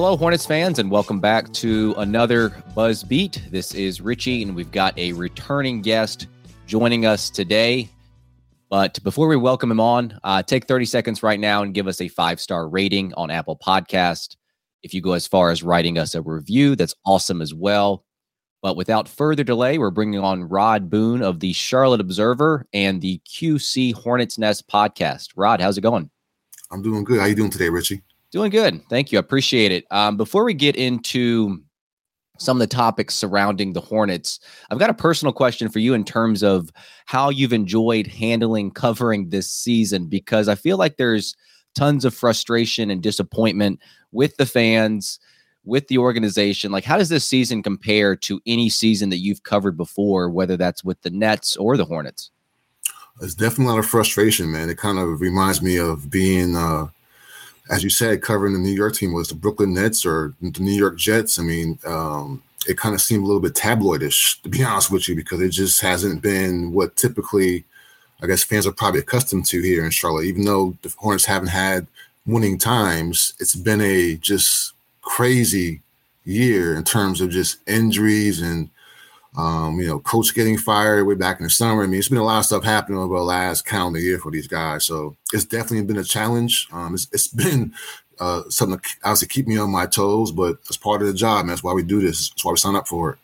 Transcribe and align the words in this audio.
Hello, 0.00 0.16
Hornets 0.16 0.46
fans, 0.46 0.78
and 0.78 0.92
welcome 0.92 1.18
back 1.18 1.52
to 1.54 1.92
another 1.98 2.50
Buzz 2.72 3.02
Beat. 3.02 3.42
This 3.50 3.74
is 3.74 4.00
Richie, 4.00 4.44
and 4.44 4.54
we've 4.54 4.70
got 4.70 4.96
a 4.96 5.12
returning 5.14 5.82
guest 5.82 6.28
joining 6.68 7.04
us 7.04 7.28
today. 7.30 7.88
But 8.70 9.02
before 9.02 9.26
we 9.26 9.34
welcome 9.34 9.72
him 9.72 9.80
on, 9.80 10.16
uh, 10.22 10.44
take 10.44 10.68
30 10.68 10.84
seconds 10.84 11.24
right 11.24 11.40
now 11.40 11.64
and 11.64 11.74
give 11.74 11.88
us 11.88 12.00
a 12.00 12.06
five 12.06 12.40
star 12.40 12.68
rating 12.68 13.12
on 13.14 13.32
Apple 13.32 13.58
Podcast. 13.58 14.36
If 14.84 14.94
you 14.94 15.00
go 15.00 15.14
as 15.14 15.26
far 15.26 15.50
as 15.50 15.64
writing 15.64 15.98
us 15.98 16.14
a 16.14 16.22
review, 16.22 16.76
that's 16.76 16.94
awesome 17.04 17.42
as 17.42 17.52
well. 17.52 18.04
But 18.62 18.76
without 18.76 19.08
further 19.08 19.42
delay, 19.42 19.78
we're 19.78 19.90
bringing 19.90 20.20
on 20.20 20.44
Rod 20.44 20.88
Boone 20.88 21.22
of 21.22 21.40
the 21.40 21.52
Charlotte 21.52 22.00
Observer 22.00 22.68
and 22.72 23.00
the 23.00 23.20
QC 23.26 23.94
Hornets 23.94 24.38
Nest 24.38 24.68
podcast. 24.68 25.30
Rod, 25.34 25.60
how's 25.60 25.76
it 25.76 25.80
going? 25.80 26.08
I'm 26.70 26.82
doing 26.82 27.02
good. 27.02 27.18
How 27.18 27.26
you 27.26 27.34
doing 27.34 27.50
today, 27.50 27.68
Richie? 27.68 28.04
Doing 28.30 28.50
good. 28.50 28.82
Thank 28.90 29.10
you. 29.10 29.18
I 29.18 29.20
appreciate 29.20 29.72
it. 29.72 29.86
Um, 29.90 30.16
before 30.16 30.44
we 30.44 30.52
get 30.52 30.76
into 30.76 31.62
some 32.38 32.58
of 32.58 32.60
the 32.60 32.66
topics 32.66 33.14
surrounding 33.14 33.72
the 33.72 33.80
Hornets, 33.80 34.38
I've 34.70 34.78
got 34.78 34.90
a 34.90 34.94
personal 34.94 35.32
question 35.32 35.68
for 35.70 35.78
you 35.78 35.94
in 35.94 36.04
terms 36.04 36.42
of 36.42 36.70
how 37.06 37.30
you've 37.30 37.54
enjoyed 37.54 38.06
handling 38.06 38.70
covering 38.70 39.30
this 39.30 39.50
season, 39.50 40.06
because 40.06 40.46
I 40.46 40.54
feel 40.54 40.76
like 40.76 40.98
there's 40.98 41.34
tons 41.74 42.04
of 42.04 42.14
frustration 42.14 42.90
and 42.90 43.02
disappointment 43.02 43.80
with 44.12 44.36
the 44.36 44.46
fans, 44.46 45.18
with 45.64 45.88
the 45.88 45.98
organization. 45.98 46.70
Like, 46.70 46.84
how 46.84 46.98
does 46.98 47.08
this 47.08 47.24
season 47.24 47.62
compare 47.62 48.14
to 48.16 48.40
any 48.46 48.68
season 48.68 49.08
that 49.08 49.18
you've 49.18 49.42
covered 49.42 49.76
before, 49.76 50.28
whether 50.28 50.56
that's 50.56 50.84
with 50.84 51.00
the 51.00 51.10
Nets 51.10 51.56
or 51.56 51.76
the 51.76 51.84
Hornets? 51.84 52.30
It's 53.20 53.34
definitely 53.34 53.66
a 53.66 53.68
lot 53.70 53.78
of 53.78 53.86
frustration, 53.86 54.52
man. 54.52 54.68
It 54.68 54.78
kind 54.78 54.98
of 54.98 55.20
reminds 55.20 55.62
me 55.62 55.78
of 55.78 56.10
being, 56.10 56.54
uh, 56.54 56.88
as 57.70 57.84
you 57.84 57.90
said, 57.90 58.22
covering 58.22 58.52
the 58.54 58.58
New 58.58 58.72
York 58.72 58.94
team 58.94 59.12
was 59.12 59.28
the 59.28 59.34
Brooklyn 59.34 59.74
Nets 59.74 60.06
or 60.06 60.34
the 60.40 60.60
New 60.60 60.72
York 60.72 60.96
Jets. 60.96 61.38
I 61.38 61.42
mean, 61.42 61.78
um, 61.86 62.42
it 62.66 62.78
kind 62.78 62.94
of 62.94 63.00
seemed 63.00 63.22
a 63.22 63.26
little 63.26 63.42
bit 63.42 63.54
tabloidish, 63.54 64.42
to 64.42 64.48
be 64.48 64.64
honest 64.64 64.90
with 64.90 65.08
you, 65.08 65.14
because 65.14 65.40
it 65.40 65.50
just 65.50 65.80
hasn't 65.80 66.22
been 66.22 66.72
what 66.72 66.96
typically, 66.96 67.64
I 68.22 68.26
guess, 68.26 68.44
fans 68.44 68.66
are 68.66 68.72
probably 68.72 69.00
accustomed 69.00 69.46
to 69.46 69.60
here 69.62 69.84
in 69.84 69.90
Charlotte. 69.90 70.26
Even 70.26 70.44
though 70.44 70.76
the 70.82 70.94
Hornets 70.98 71.24
haven't 71.24 71.48
had 71.48 71.86
winning 72.26 72.58
times, 72.58 73.34
it's 73.38 73.54
been 73.54 73.80
a 73.80 74.16
just 74.16 74.72
crazy 75.02 75.80
year 76.24 76.74
in 76.74 76.84
terms 76.84 77.20
of 77.20 77.30
just 77.30 77.58
injuries 77.66 78.40
and 78.40 78.68
um, 79.36 79.78
you 79.78 79.86
know, 79.86 80.00
coach 80.00 80.34
getting 80.34 80.56
fired 80.56 81.06
way 81.06 81.14
back 81.14 81.38
in 81.38 81.44
the 81.44 81.50
summer. 81.50 81.82
I 81.82 81.86
mean, 81.86 81.98
it's 81.98 82.08
been 82.08 82.18
a 82.18 82.24
lot 82.24 82.38
of 82.38 82.46
stuff 82.46 82.64
happening 82.64 82.98
over 82.98 83.16
the 83.16 83.22
last 83.22 83.66
calendar 83.66 84.00
year 84.00 84.18
for 84.18 84.30
these 84.30 84.48
guys. 84.48 84.84
So 84.84 85.16
it's 85.32 85.44
definitely 85.44 85.82
been 85.82 85.98
a 85.98 86.04
challenge. 86.04 86.68
Um, 86.72 86.94
it's, 86.94 87.08
it's 87.12 87.28
been 87.28 87.74
uh, 88.18 88.42
something 88.48 88.78
to 88.78 88.88
obviously 89.04 89.28
keep 89.28 89.46
me 89.46 89.58
on 89.58 89.70
my 89.70 89.86
toes, 89.86 90.32
but 90.32 90.58
it's 90.66 90.76
part 90.76 91.02
of 91.02 91.08
the 91.08 91.14
job, 91.14 91.44
man. 91.44 91.48
That's 91.48 91.62
why 91.62 91.72
we 91.72 91.82
do 91.82 92.00
this. 92.00 92.30
That's 92.30 92.44
why 92.44 92.52
we 92.52 92.58
sign 92.58 92.76
up 92.76 92.88
for 92.88 93.12
it. 93.12 93.18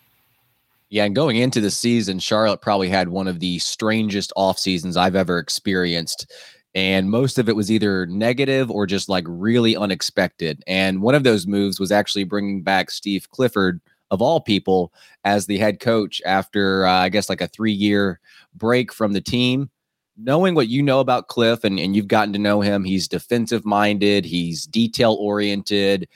Yeah, 0.91 1.05
and 1.05 1.17
going 1.17 1.37
into 1.37 1.61
the 1.61 1.71
season, 1.71 2.21
Charlotte 2.21 2.61
probably 2.61 2.89
had 2.89 3.09
one 3.09 3.27
of 3.27 3.41
the 3.41 3.59
strangest 3.59 4.33
off 4.37 4.59
seasons 4.59 4.97
I've 4.97 5.17
ever 5.17 5.39
experienced. 5.39 6.31
And 6.77 7.11
most 7.11 7.39
of 7.39 7.49
it 7.49 7.57
was 7.57 7.71
either 7.71 8.07
negative 8.07 8.71
or 8.71 8.87
just 8.87 9.09
like 9.09 9.25
really 9.27 9.77
unexpected. 9.77 10.63
And 10.67 11.03
one 11.03 11.15
of 11.15 11.25
those 11.25 11.47
moves 11.47 11.81
was 11.81 11.91
actually 11.91 12.25
bringing 12.25 12.63
back 12.63 12.91
Steve 12.91 13.31
Clifford– 13.31 13.81
of 14.11 14.23
all 14.23 14.41
people 14.41 14.93
as 15.25 15.47
the 15.47 15.59
head 15.59 15.81
coach 15.81 16.21
after 16.25 16.87
uh, 16.87 16.93
I 16.93 17.09
guess 17.09 17.29
like 17.29 17.41
a 17.41 17.49
three 17.49 17.73
year 17.73 18.21
break 18.55 18.93
from 18.93 19.13
the 19.13 19.21
team. 19.21 19.71
Knowing 20.17 20.55
what 20.55 20.69
you 20.69 20.81
know 20.81 21.01
about 21.01 21.27
Cliff 21.27 21.65
and, 21.65 21.81
and 21.81 21.97
you've 21.97 22.07
gotten 22.07 22.33
to 22.33 22.39
know 22.39 22.61
him, 22.61 22.85
he's 22.85 23.09
defensive 23.09 23.65
minded, 23.65 24.25
he's 24.25 24.65
detail 24.65 25.15
oriented, 25.19 26.09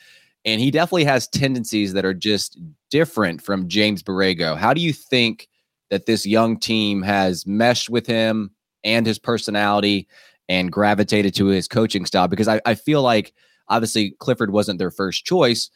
and 0.44 0.60
he 0.60 0.70
definitely 0.70 1.04
has 1.04 1.26
tendencies 1.28 1.92
that 1.94 2.04
are 2.04 2.14
just 2.14 2.58
different 2.90 3.42
from 3.42 3.68
James 3.68 4.02
Borrego. 4.02 4.56
How 4.56 4.72
do 4.72 4.80
you 4.80 4.92
think 4.92 5.48
that 5.90 6.06
this 6.06 6.24
young 6.24 6.58
team 6.58 7.02
has 7.02 7.46
meshed 7.46 7.90
with 7.90 8.06
him 8.06 8.52
and 8.84 9.04
his 9.04 9.18
personality 9.18 10.06
and 10.48 10.70
gravitated 10.72 11.34
to 11.34 11.46
his 11.46 11.66
coaching 11.66 12.06
style? 12.06 12.28
Because 12.28 12.46
I, 12.48 12.60
I 12.64 12.76
feel 12.76 13.02
like 13.02 13.34
obviously 13.68 14.12
Clifford 14.20 14.52
wasn't 14.52 14.78
their 14.78 14.90
first 14.90 15.24
choice, 15.24 15.70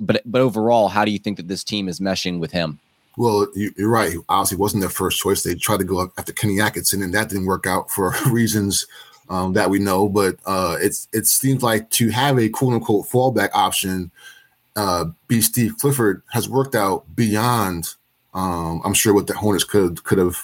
but 0.00 0.22
but 0.24 0.40
overall, 0.40 0.88
how 0.88 1.04
do 1.04 1.10
you 1.10 1.18
think 1.18 1.36
that 1.36 1.48
this 1.48 1.64
team 1.64 1.88
is 1.88 2.00
meshing 2.00 2.38
with 2.38 2.52
him? 2.52 2.78
Well, 3.16 3.48
you, 3.54 3.72
are 3.80 3.88
right. 3.88 4.14
Obviously, 4.28 4.58
wasn't 4.58 4.80
their 4.80 4.90
first 4.90 5.20
choice. 5.20 5.42
They 5.42 5.54
tried 5.54 5.78
to 5.78 5.84
go 5.84 6.12
after 6.16 6.32
Kenny 6.32 6.60
Atkinson, 6.60 7.02
and 7.02 7.12
that 7.14 7.28
didn't 7.28 7.46
work 7.46 7.66
out 7.66 7.90
for 7.90 8.14
reasons 8.30 8.86
um, 9.28 9.52
that 9.54 9.70
we 9.70 9.78
know. 9.78 10.08
But 10.08 10.36
uh, 10.46 10.76
it's 10.80 11.08
it 11.12 11.26
seems 11.26 11.62
like 11.62 11.90
to 11.90 12.10
have 12.10 12.38
a 12.38 12.48
quote 12.48 12.74
unquote 12.74 13.06
fallback 13.06 13.50
option, 13.54 14.10
uh, 14.76 15.06
be 15.26 15.40
Steve 15.40 15.76
Clifford 15.78 16.22
has 16.32 16.48
worked 16.48 16.74
out 16.74 17.04
beyond. 17.16 17.94
Um, 18.34 18.82
I'm 18.84 18.94
sure 18.94 19.14
what 19.14 19.26
the 19.26 19.34
Hornets 19.34 19.64
could 19.64 20.04
could 20.04 20.18
have 20.18 20.36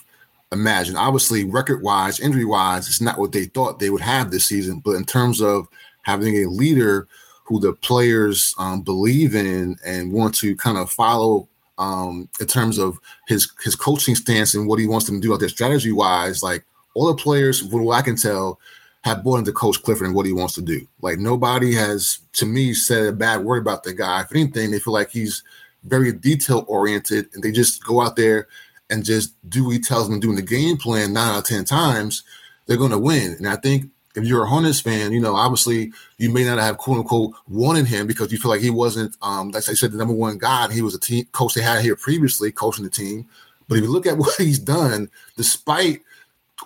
imagined. 0.51 0.99
Obviously, 0.99 1.45
record 1.45 1.83
wise, 1.83 2.19
injury 2.19 2.45
wise, 2.45 2.89
it's 2.89 3.01
not 3.01 3.19
what 3.19 3.33
they 3.33 3.45
thought 3.45 3.79
they 3.79 3.91
would 3.91 4.01
have 4.01 4.31
this 4.31 4.47
season. 4.47 4.81
But 4.85 4.93
in 4.93 5.05
terms 5.05 5.41
of 5.41 5.69
having 6.03 6.37
a 6.43 6.51
leader 6.51 7.07
who 7.45 7.61
the 7.61 7.73
players 7.75 8.55
um, 8.59 8.83
believe 8.83 9.35
in 9.35 9.77
and 9.85 10.13
want 10.13 10.35
to 10.37 10.57
kind 10.57 10.79
of 10.79 10.91
follow 10.91 11.49
um, 11.79 12.29
in 12.41 12.47
terms 12.47 12.79
of 12.79 12.99
his 13.27 13.51
his 13.63 13.77
coaching 13.77 14.15
stance 14.15 14.55
and 14.55 14.67
what 14.67 14.79
he 14.79 14.87
wants 14.87 15.07
them 15.07 15.21
to 15.21 15.27
do 15.27 15.35
out 15.35 15.41
there 15.41 15.49
strategy 15.49 15.93
wise. 15.93 16.43
Like 16.43 16.65
all 16.95 17.07
the 17.07 17.23
players, 17.23 17.63
what 17.65 17.95
I 17.95 18.03
can 18.03 18.17
tell, 18.17 18.59
have 19.03 19.23
bought 19.23 19.39
into 19.39 19.53
Coach 19.53 19.83
Clifford 19.83 20.07
and 20.07 20.17
what 20.17 20.27
he 20.27 20.33
wants 20.33 20.55
to 20.55 20.63
do. 20.63 20.87
Like 21.03 21.19
nobody 21.19 21.75
has, 21.75 22.21
to 22.35 22.47
me, 22.47 22.73
said 22.73 23.07
a 23.07 23.13
bad 23.13 23.45
word 23.45 23.59
about 23.59 23.83
the 23.83 23.93
guy. 23.93 24.23
If 24.23 24.33
anything, 24.33 24.71
they 24.71 24.79
feel 24.79 24.95
like 24.95 25.11
he's 25.11 25.43
very 25.85 26.13
detail 26.13 26.65
oriented, 26.67 27.29
and 27.35 27.43
they 27.43 27.53
just 27.53 27.85
go 27.85 28.01
out 28.01 28.17
there 28.17 28.49
and 28.91 29.05
just 29.05 29.35
do 29.51 29.65
what 29.65 29.73
he 29.73 29.79
tells 29.79 30.09
them 30.09 30.21
doing 30.21 30.37
the 30.37 30.43
game 30.43 30.77
plan 30.77 31.13
nine 31.13 31.31
out 31.31 31.39
of 31.39 31.45
ten 31.45 31.65
times. 31.65 32.23
They're 32.67 32.79
going 32.79 32.93
to 32.93 32.99
win, 32.99 33.35
and 33.37 33.47
I 33.47 33.57
think 33.57 33.91
if 34.15 34.25
you're 34.25 34.45
a 34.45 34.49
Hornets 34.49 34.81
fan, 34.81 35.13
you 35.13 35.21
know, 35.21 35.35
obviously 35.35 35.93
you 36.19 36.31
may 36.31 36.45
not 36.45 36.59
have 36.59 36.79
quote 36.79 36.99
unquote 36.99 37.35
wanted 37.49 37.87
him 37.87 38.07
because 38.07 38.31
you 38.31 38.39
feel 38.39 38.51
like 38.51 38.61
he 38.61 38.71
wasn't, 38.71 39.17
um, 39.23 39.51
like 39.51 39.69
I 39.69 39.75
said, 39.75 39.93
the 39.93 39.99
number 39.99 40.15
one 40.15 40.39
guy. 40.39 40.73
He 40.73 40.83
was 40.83 40.95
a 40.95 41.01
team 41.01 41.27
coach 41.33 41.55
they 41.55 41.63
had 41.63 41.83
here 41.83 41.97
previously, 41.97 42.53
coaching 42.53 42.85
the 42.85 42.91
team. 42.91 43.27
But 43.69 43.79
if 43.79 43.85
you 43.85 43.91
look 43.91 44.07
at 44.07 44.19
what 44.19 44.37
he's 44.37 44.59
done, 44.59 45.11
despite 45.37 46.03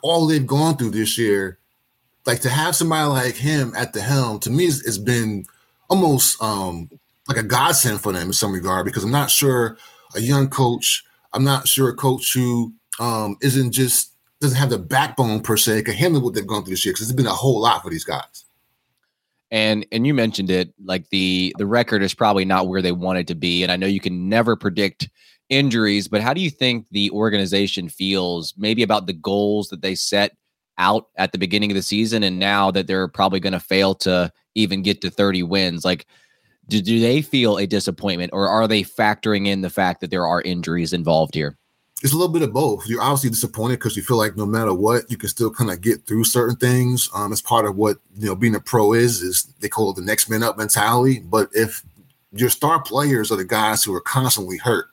all 0.03 0.27
they've 0.27 0.47
gone 0.47 0.77
through 0.77 0.91
this 0.91 1.17
year, 1.17 1.59
like 2.27 2.41
to 2.41 2.51
have 2.51 2.77
somebody 2.77 3.09
like 3.09 3.35
him 3.35 3.73
at 3.75 3.95
the 3.95 4.03
helm, 4.03 4.39
to 4.41 4.51
me, 4.51 4.67
it's, 4.67 4.87
it's 4.87 4.99
been 4.99 5.47
almost 5.89 6.41
um, 6.43 6.91
like 7.27 7.39
a 7.39 7.43
godsend 7.43 8.01
for 8.01 8.13
them 8.13 8.27
in 8.27 8.33
some 8.33 8.53
regard 8.53 8.85
because 8.85 9.05
I'm 9.05 9.11
not 9.11 9.31
sure 9.31 9.79
a 10.15 10.21
young 10.21 10.49
coach, 10.49 11.05
I'm 11.33 11.45
not 11.45 11.67
sure 11.67 11.89
a 11.89 11.95
coach 11.95 12.33
who 12.35 12.75
um, 13.01 13.39
isn't 13.41 13.73
just 13.73 14.13
doesn't 14.41 14.59
have 14.59 14.71
the 14.71 14.79
backbone 14.79 15.41
per 15.41 15.57
se 15.57 15.83
to 15.83 15.93
handle 15.93 16.23
what 16.23 16.35
they've 16.35 16.47
gone 16.47 16.65
through 16.65 16.73
this 16.73 16.85
year 16.85 16.93
because 16.93 17.09
it's 17.09 17.17
been 17.17 17.27
a 17.27 17.31
whole 17.31 17.61
lot 17.61 17.83
for 17.83 17.91
these 17.91 18.05
guys. 18.05 18.45
And 19.51 19.87
and 19.93 20.07
you 20.07 20.13
mentioned 20.15 20.51
it, 20.51 20.75
like 20.85 21.09
the 21.09 21.55
the 21.59 21.67
record 21.67 22.03
is 22.03 22.15
probably 22.15 22.45
not 22.45 22.69
where 22.69 22.83
they 22.83 22.93
want 22.93 23.19
it 23.19 23.27
to 23.29 23.35
be. 23.35 23.63
And 23.63 23.73
I 23.73 23.77
know 23.77 23.87
you 23.87 24.01
can 24.01 24.29
never 24.29 24.57
predict 24.57 25.09
injuries, 25.49 26.07
but 26.07 26.21
how 26.21 26.35
do 26.35 26.41
you 26.43 26.51
think 26.51 26.87
the 26.91 27.11
organization 27.11 27.89
feels 27.89 28.53
maybe 28.59 28.83
about 28.83 29.07
the 29.07 29.15
goals 29.15 29.69
that 29.69 29.81
they 29.81 29.95
set 29.95 30.37
out 30.77 31.07
at 31.17 31.33
the 31.33 31.39
beginning 31.39 31.71
of 31.71 31.75
the 31.75 31.83
season 31.83 32.23
and 32.23 32.39
now 32.39 32.71
that 32.71 32.87
they're 32.87 33.09
probably 33.09 33.41
going 33.41 33.55
to 33.55 33.61
fail 33.61 33.95
to 33.95 34.31
even 34.55 34.83
get 34.83 35.01
to 35.01 35.11
30 35.11 35.43
wins? 35.45 35.85
Like 35.85 36.07
do, 36.69 36.83
do 36.83 37.01
they 37.01 37.23
feel 37.23 37.57
a 37.57 37.67
disappointment 37.67 38.31
or 38.33 38.49
are 38.49 38.69
they 38.69 38.83
factoring 38.83 39.47
in 39.47 39.63
the 39.63 39.71
fact 39.71 40.01
that 40.01 40.11
there 40.11 40.27
are 40.27 40.43
injuries 40.43 40.93
involved 40.93 41.35
here? 41.35 41.57
It's 42.03 42.13
a 42.13 42.17
little 42.17 42.33
bit 42.33 42.43
of 42.43 42.53
both. 42.53 42.87
You're 42.87 43.03
obviously 43.03 43.31
disappointed 43.31 43.77
because 43.77 43.97
you 43.97 44.03
feel 44.03 44.19
like 44.19 44.37
no 44.37 44.47
matter 44.47 44.73
what, 44.73 45.11
you 45.11 45.17
can 45.17 45.29
still 45.29 45.51
kind 45.51 45.71
of 45.71 45.81
get 45.81 46.07
through 46.07 46.25
certain 46.25 46.57
things. 46.57 47.11
Um, 47.13 47.33
it's 47.33 47.41
part 47.41 47.67
of 47.67 47.77
what 47.77 47.99
you 48.17 48.27
know 48.27 48.37
being 48.37 48.55
a 48.55 48.61
pro 48.61 48.93
is. 48.93 49.21
Is 49.21 49.53
they 49.61 49.69
call 49.69 49.91
it 49.91 49.97
the 49.97 50.03
next 50.03 50.31
man 50.31 50.45
up 50.45 50.57
mentality. 50.57 51.19
But 51.19 51.49
if 51.53 51.83
your 52.33 52.51
star 52.51 52.81
players 52.81 53.33
are 53.33 53.37
the 53.37 53.45
guys 53.45 53.83
who 53.83 53.95
are 53.95 54.01
constantly 54.01 54.59
hurt, 54.59 54.87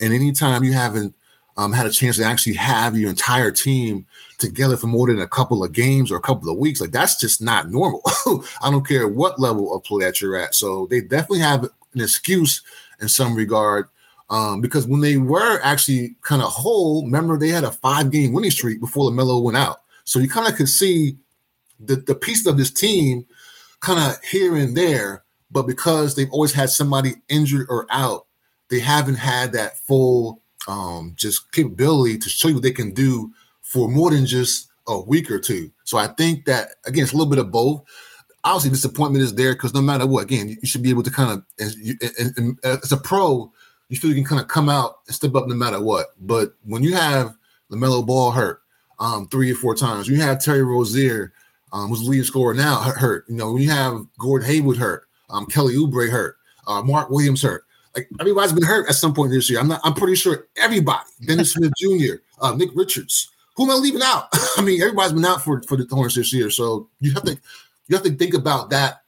and 0.00 0.12
anytime 0.12 0.62
you 0.62 0.72
haven't 0.72 1.14
um, 1.56 1.72
had 1.72 1.86
a 1.86 1.90
chance 1.90 2.18
to 2.18 2.24
actually 2.24 2.54
have 2.54 2.96
your 2.96 3.10
entire 3.10 3.50
team 3.50 4.06
together 4.38 4.76
for 4.76 4.86
more 4.86 5.08
than 5.08 5.20
a 5.20 5.28
couple 5.28 5.64
of 5.64 5.72
games 5.72 6.12
or 6.12 6.16
a 6.16 6.22
couple 6.22 6.48
of 6.48 6.58
weeks, 6.58 6.80
like 6.80 6.92
that's 6.92 7.18
just 7.18 7.42
not 7.42 7.70
normal. 7.70 8.02
I 8.62 8.70
don't 8.70 8.86
care 8.86 9.08
what 9.08 9.40
level 9.40 9.74
of 9.74 9.82
play 9.82 10.04
that 10.04 10.20
you're 10.20 10.36
at. 10.36 10.54
So 10.54 10.86
they 10.88 11.00
definitely 11.00 11.40
have 11.40 11.64
an 11.64 12.00
excuse 12.00 12.62
in 13.00 13.08
some 13.08 13.34
regard 13.34 13.88
um, 14.30 14.60
because 14.60 14.86
when 14.86 15.00
they 15.00 15.16
were 15.16 15.60
actually 15.62 16.16
kind 16.22 16.42
of 16.42 16.48
whole, 16.48 17.04
remember 17.04 17.38
they 17.38 17.48
had 17.48 17.64
a 17.64 17.70
five 17.70 18.10
game 18.10 18.32
winning 18.32 18.50
streak 18.50 18.80
before 18.80 19.10
LaMelo 19.10 19.42
went 19.42 19.56
out. 19.56 19.80
So 20.04 20.18
you 20.18 20.28
kind 20.28 20.48
of 20.48 20.56
could 20.56 20.68
see 20.68 21.16
the, 21.80 21.96
the 21.96 22.14
pieces 22.14 22.46
of 22.46 22.56
this 22.56 22.70
team 22.70 23.26
kind 23.80 23.98
of 23.98 24.22
here 24.24 24.56
and 24.56 24.76
there, 24.76 25.24
but 25.50 25.66
because 25.66 26.14
they've 26.14 26.30
always 26.30 26.52
had 26.52 26.70
somebody 26.70 27.14
injured 27.28 27.66
or 27.68 27.86
out, 27.90 28.26
they 28.70 28.80
haven't 28.80 29.16
had 29.16 29.52
that 29.52 29.78
full 29.78 30.42
um, 30.66 31.12
just 31.16 31.52
capability 31.52 32.18
to 32.18 32.28
show 32.28 32.48
you 32.48 32.54
what 32.54 32.62
they 32.62 32.70
can 32.70 32.92
do 32.92 33.32
for 33.62 33.88
more 33.88 34.10
than 34.10 34.26
just 34.26 34.68
a 34.86 34.98
week 35.00 35.30
or 35.30 35.38
two. 35.38 35.70
So 35.84 35.98
I 35.98 36.08
think 36.08 36.46
that 36.46 36.70
again, 36.86 37.04
it's 37.04 37.12
a 37.12 37.16
little 37.16 37.30
bit 37.30 37.38
of 37.38 37.50
both. 37.50 37.82
Obviously, 38.42 38.70
disappointment 38.70 39.24
is 39.24 39.34
there 39.34 39.54
because 39.54 39.72
no 39.72 39.80
matter 39.80 40.06
what, 40.06 40.24
again, 40.24 40.50
you 40.50 40.66
should 40.68 40.82
be 40.82 40.90
able 40.90 41.02
to 41.02 41.10
kind 41.10 41.30
of, 41.30 41.44
as, 41.58 41.76
as 42.62 42.92
a 42.92 42.98
pro, 42.98 43.50
you 43.88 43.96
feel 43.96 44.10
you 44.10 44.16
can 44.16 44.24
kind 44.24 44.40
of 44.40 44.48
come 44.48 44.68
out 44.68 45.00
and 45.06 45.14
step 45.14 45.34
up 45.34 45.46
no 45.46 45.54
matter 45.54 45.80
what. 45.80 46.08
But 46.20 46.54
when 46.64 46.82
you 46.82 46.94
have 46.94 47.36
LaMelo 47.70 48.06
Ball 48.06 48.30
hurt 48.30 48.62
um, 48.98 49.28
three 49.28 49.52
or 49.52 49.56
four 49.56 49.74
times, 49.74 50.08
you 50.08 50.20
have 50.20 50.42
Terry 50.42 50.62
Rozier, 50.62 51.32
um, 51.72 51.88
who's 51.88 52.02
the 52.02 52.10
leading 52.10 52.24
scorer 52.24 52.54
now, 52.54 52.76
hurt. 52.76 53.24
You 53.28 53.36
know, 53.36 53.52
when 53.52 53.62
you 53.62 53.70
have 53.70 54.04
Gordon 54.18 54.48
Hayward 54.48 54.78
hurt, 54.78 55.04
um, 55.30 55.46
Kelly 55.46 55.74
Oubre 55.74 56.10
hurt, 56.10 56.36
uh, 56.66 56.82
Mark 56.82 57.10
Williams 57.10 57.42
hurt. 57.42 57.64
Like 57.94 58.08
everybody's 58.18 58.52
been 58.52 58.64
hurt 58.64 58.88
at 58.88 58.96
some 58.96 59.14
point 59.14 59.30
this 59.30 59.48
year. 59.48 59.60
I'm 59.60 59.68
not. 59.68 59.80
I'm 59.84 59.94
pretty 59.94 60.16
sure 60.16 60.48
everybody. 60.56 61.04
Dennis 61.26 61.52
Smith 61.52 61.72
Jr., 61.78 62.14
uh, 62.40 62.54
Nick 62.54 62.70
Richards. 62.74 63.30
Who 63.56 63.64
am 63.64 63.70
I 63.70 63.74
leaving 63.74 64.02
out? 64.02 64.26
I 64.56 64.62
mean, 64.62 64.82
everybody's 64.82 65.12
been 65.12 65.24
out 65.24 65.42
for 65.42 65.62
for 65.62 65.76
the 65.76 65.86
Hornets 65.88 66.16
this 66.16 66.32
year. 66.32 66.50
So 66.50 66.88
you 67.00 67.12
have 67.12 67.22
to 67.24 67.38
you 67.86 67.96
have 67.96 68.04
to 68.04 68.10
think 68.10 68.34
about 68.34 68.70
that, 68.70 69.02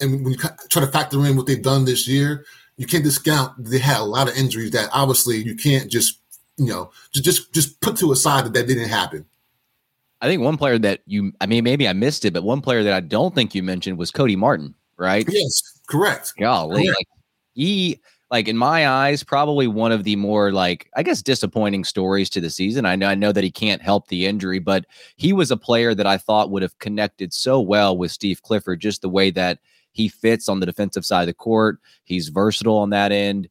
and 0.00 0.24
when 0.24 0.32
you 0.32 0.38
try 0.38 0.84
to 0.84 0.86
factor 0.90 1.24
in 1.26 1.36
what 1.36 1.46
they've 1.46 1.62
done 1.62 1.84
this 1.84 2.08
year, 2.08 2.46
you 2.76 2.86
can't 2.86 3.04
discount 3.04 3.52
they 3.58 3.78
had 3.78 4.00
a 4.00 4.04
lot 4.04 4.28
of 4.28 4.36
injuries 4.36 4.70
that 4.72 4.88
obviously 4.92 5.36
you 5.36 5.54
can't 5.54 5.90
just 5.90 6.18
you 6.56 6.66
know 6.66 6.90
just 7.12 7.52
just 7.52 7.80
put 7.80 7.96
to 7.96 8.12
a 8.12 8.16
side 8.16 8.44
that 8.44 8.52
that 8.52 8.66
didn't 8.66 8.88
happen. 8.88 9.24
I 10.20 10.26
think 10.26 10.42
one 10.42 10.56
player 10.56 10.78
that 10.78 11.00
you 11.06 11.32
I 11.40 11.46
mean 11.46 11.64
maybe 11.64 11.86
I 11.86 11.92
missed 11.92 12.24
it, 12.24 12.32
but 12.32 12.42
one 12.42 12.60
player 12.60 12.82
that 12.82 12.94
I 12.94 13.00
don't 13.00 13.34
think 13.34 13.54
you 13.54 13.62
mentioned 13.62 13.98
was 13.98 14.10
Cody 14.10 14.36
Martin, 14.36 14.74
right? 14.96 15.26
Yes, 15.28 15.80
correct. 15.88 16.34
Golly, 16.38 16.84
correct. 16.84 16.98
Like, 16.98 17.08
he 17.54 18.00
like 18.30 18.48
in 18.48 18.56
my 18.56 18.88
eyes 18.88 19.22
probably 19.22 19.66
one 19.66 19.92
of 19.92 20.04
the 20.04 20.16
more 20.16 20.50
like 20.50 20.88
I 20.96 21.02
guess 21.02 21.22
disappointing 21.22 21.84
stories 21.84 22.30
to 22.30 22.40
the 22.40 22.50
season. 22.50 22.86
I 22.86 22.96
know 22.96 23.08
I 23.08 23.14
know 23.14 23.32
that 23.32 23.44
he 23.44 23.50
can't 23.50 23.82
help 23.82 24.08
the 24.08 24.26
injury, 24.26 24.58
but 24.58 24.86
he 25.16 25.32
was 25.32 25.50
a 25.50 25.56
player 25.56 25.94
that 25.94 26.06
I 26.06 26.18
thought 26.18 26.50
would 26.50 26.62
have 26.62 26.78
connected 26.78 27.32
so 27.32 27.60
well 27.60 27.96
with 27.96 28.10
Steve 28.10 28.42
Clifford 28.42 28.80
just 28.80 29.02
the 29.02 29.08
way 29.08 29.30
that 29.30 29.58
he 29.94 30.08
fits 30.08 30.48
on 30.48 30.60
the 30.60 30.66
defensive 30.66 31.06
side 31.06 31.22
of 31.22 31.26
the 31.28 31.34
court. 31.34 31.78
He's 32.04 32.28
versatile 32.28 32.76
on 32.76 32.90
that 32.90 33.12
end. 33.12 33.48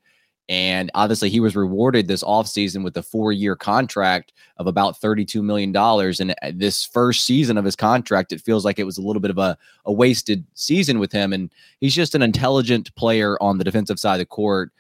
And 0.49 0.91
obviously, 0.93 1.29
he 1.29 1.39
was 1.39 1.55
rewarded 1.55 2.07
this 2.07 2.23
offseason 2.23 2.83
with 2.83 2.97
a 2.97 3.01
four 3.01 3.31
year 3.31 3.55
contract 3.55 4.33
of 4.57 4.67
about 4.67 4.99
$32 4.99 5.41
million. 5.41 5.75
And 5.75 6.31
uh, 6.31 6.51
this 6.53 6.85
first 6.85 7.23
season 7.23 7.57
of 7.57 7.63
his 7.63 7.77
contract, 7.77 8.33
it 8.33 8.41
feels 8.41 8.65
like 8.65 8.77
it 8.77 8.83
was 8.83 8.97
a 8.97 9.01
little 9.01 9.21
bit 9.21 9.31
of 9.31 9.37
a, 9.37 9.57
a 9.85 9.91
wasted 9.93 10.45
season 10.53 10.99
with 10.99 11.13
him. 11.13 11.31
And 11.31 11.49
he's 11.79 11.95
just 11.95 12.13
an 12.13 12.21
intelligent 12.21 12.93
player 12.95 13.41
on 13.41 13.57
the 13.57 13.63
defensive 13.63 13.99
side 13.99 14.15
of 14.15 14.19
the 14.19 14.25
court. 14.25 14.71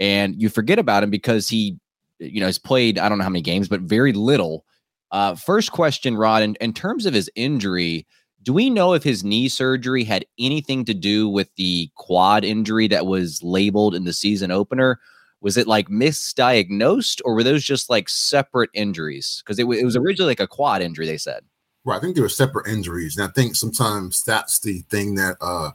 And 0.00 0.34
you 0.34 0.48
forget 0.48 0.80
about 0.80 1.04
him 1.04 1.10
because 1.10 1.48
he, 1.48 1.78
you 2.18 2.40
know, 2.40 2.46
has 2.46 2.58
played, 2.58 2.98
I 2.98 3.08
don't 3.08 3.18
know 3.18 3.24
how 3.24 3.30
many 3.30 3.42
games, 3.42 3.68
but 3.68 3.80
very 3.80 4.12
little. 4.12 4.64
Uh, 5.12 5.36
first 5.36 5.70
question, 5.70 6.16
Rod, 6.16 6.42
in, 6.42 6.56
in 6.56 6.72
terms 6.72 7.06
of 7.06 7.14
his 7.14 7.30
injury, 7.36 8.08
do 8.42 8.52
we 8.52 8.70
know 8.70 8.92
if 8.92 9.02
his 9.02 9.22
knee 9.22 9.48
surgery 9.48 10.04
had 10.04 10.24
anything 10.38 10.84
to 10.86 10.94
do 10.94 11.28
with 11.28 11.48
the 11.56 11.90
quad 11.96 12.44
injury 12.44 12.88
that 12.88 13.06
was 13.06 13.42
labeled 13.42 13.94
in 13.94 14.04
the 14.04 14.12
season 14.12 14.50
opener? 14.50 14.98
Was 15.40 15.56
it 15.56 15.66
like 15.66 15.88
misdiagnosed 15.88 17.20
or 17.24 17.34
were 17.34 17.42
those 17.42 17.64
just 17.64 17.90
like 17.90 18.08
separate 18.08 18.70
injuries? 18.74 19.42
Because 19.44 19.58
it, 19.58 19.62
w- 19.62 19.80
it 19.80 19.84
was 19.84 19.96
originally 19.96 20.30
like 20.30 20.40
a 20.40 20.46
quad 20.46 20.82
injury, 20.82 21.06
they 21.06 21.18
said. 21.18 21.42
Right. 21.84 21.96
I 21.96 22.00
think 22.00 22.14
they 22.14 22.22
were 22.22 22.28
separate 22.28 22.68
injuries. 22.68 23.16
And 23.16 23.28
I 23.28 23.32
think 23.32 23.56
sometimes 23.56 24.22
that's 24.22 24.60
the 24.60 24.80
thing 24.82 25.16
that 25.16 25.36
uh, 25.40 25.72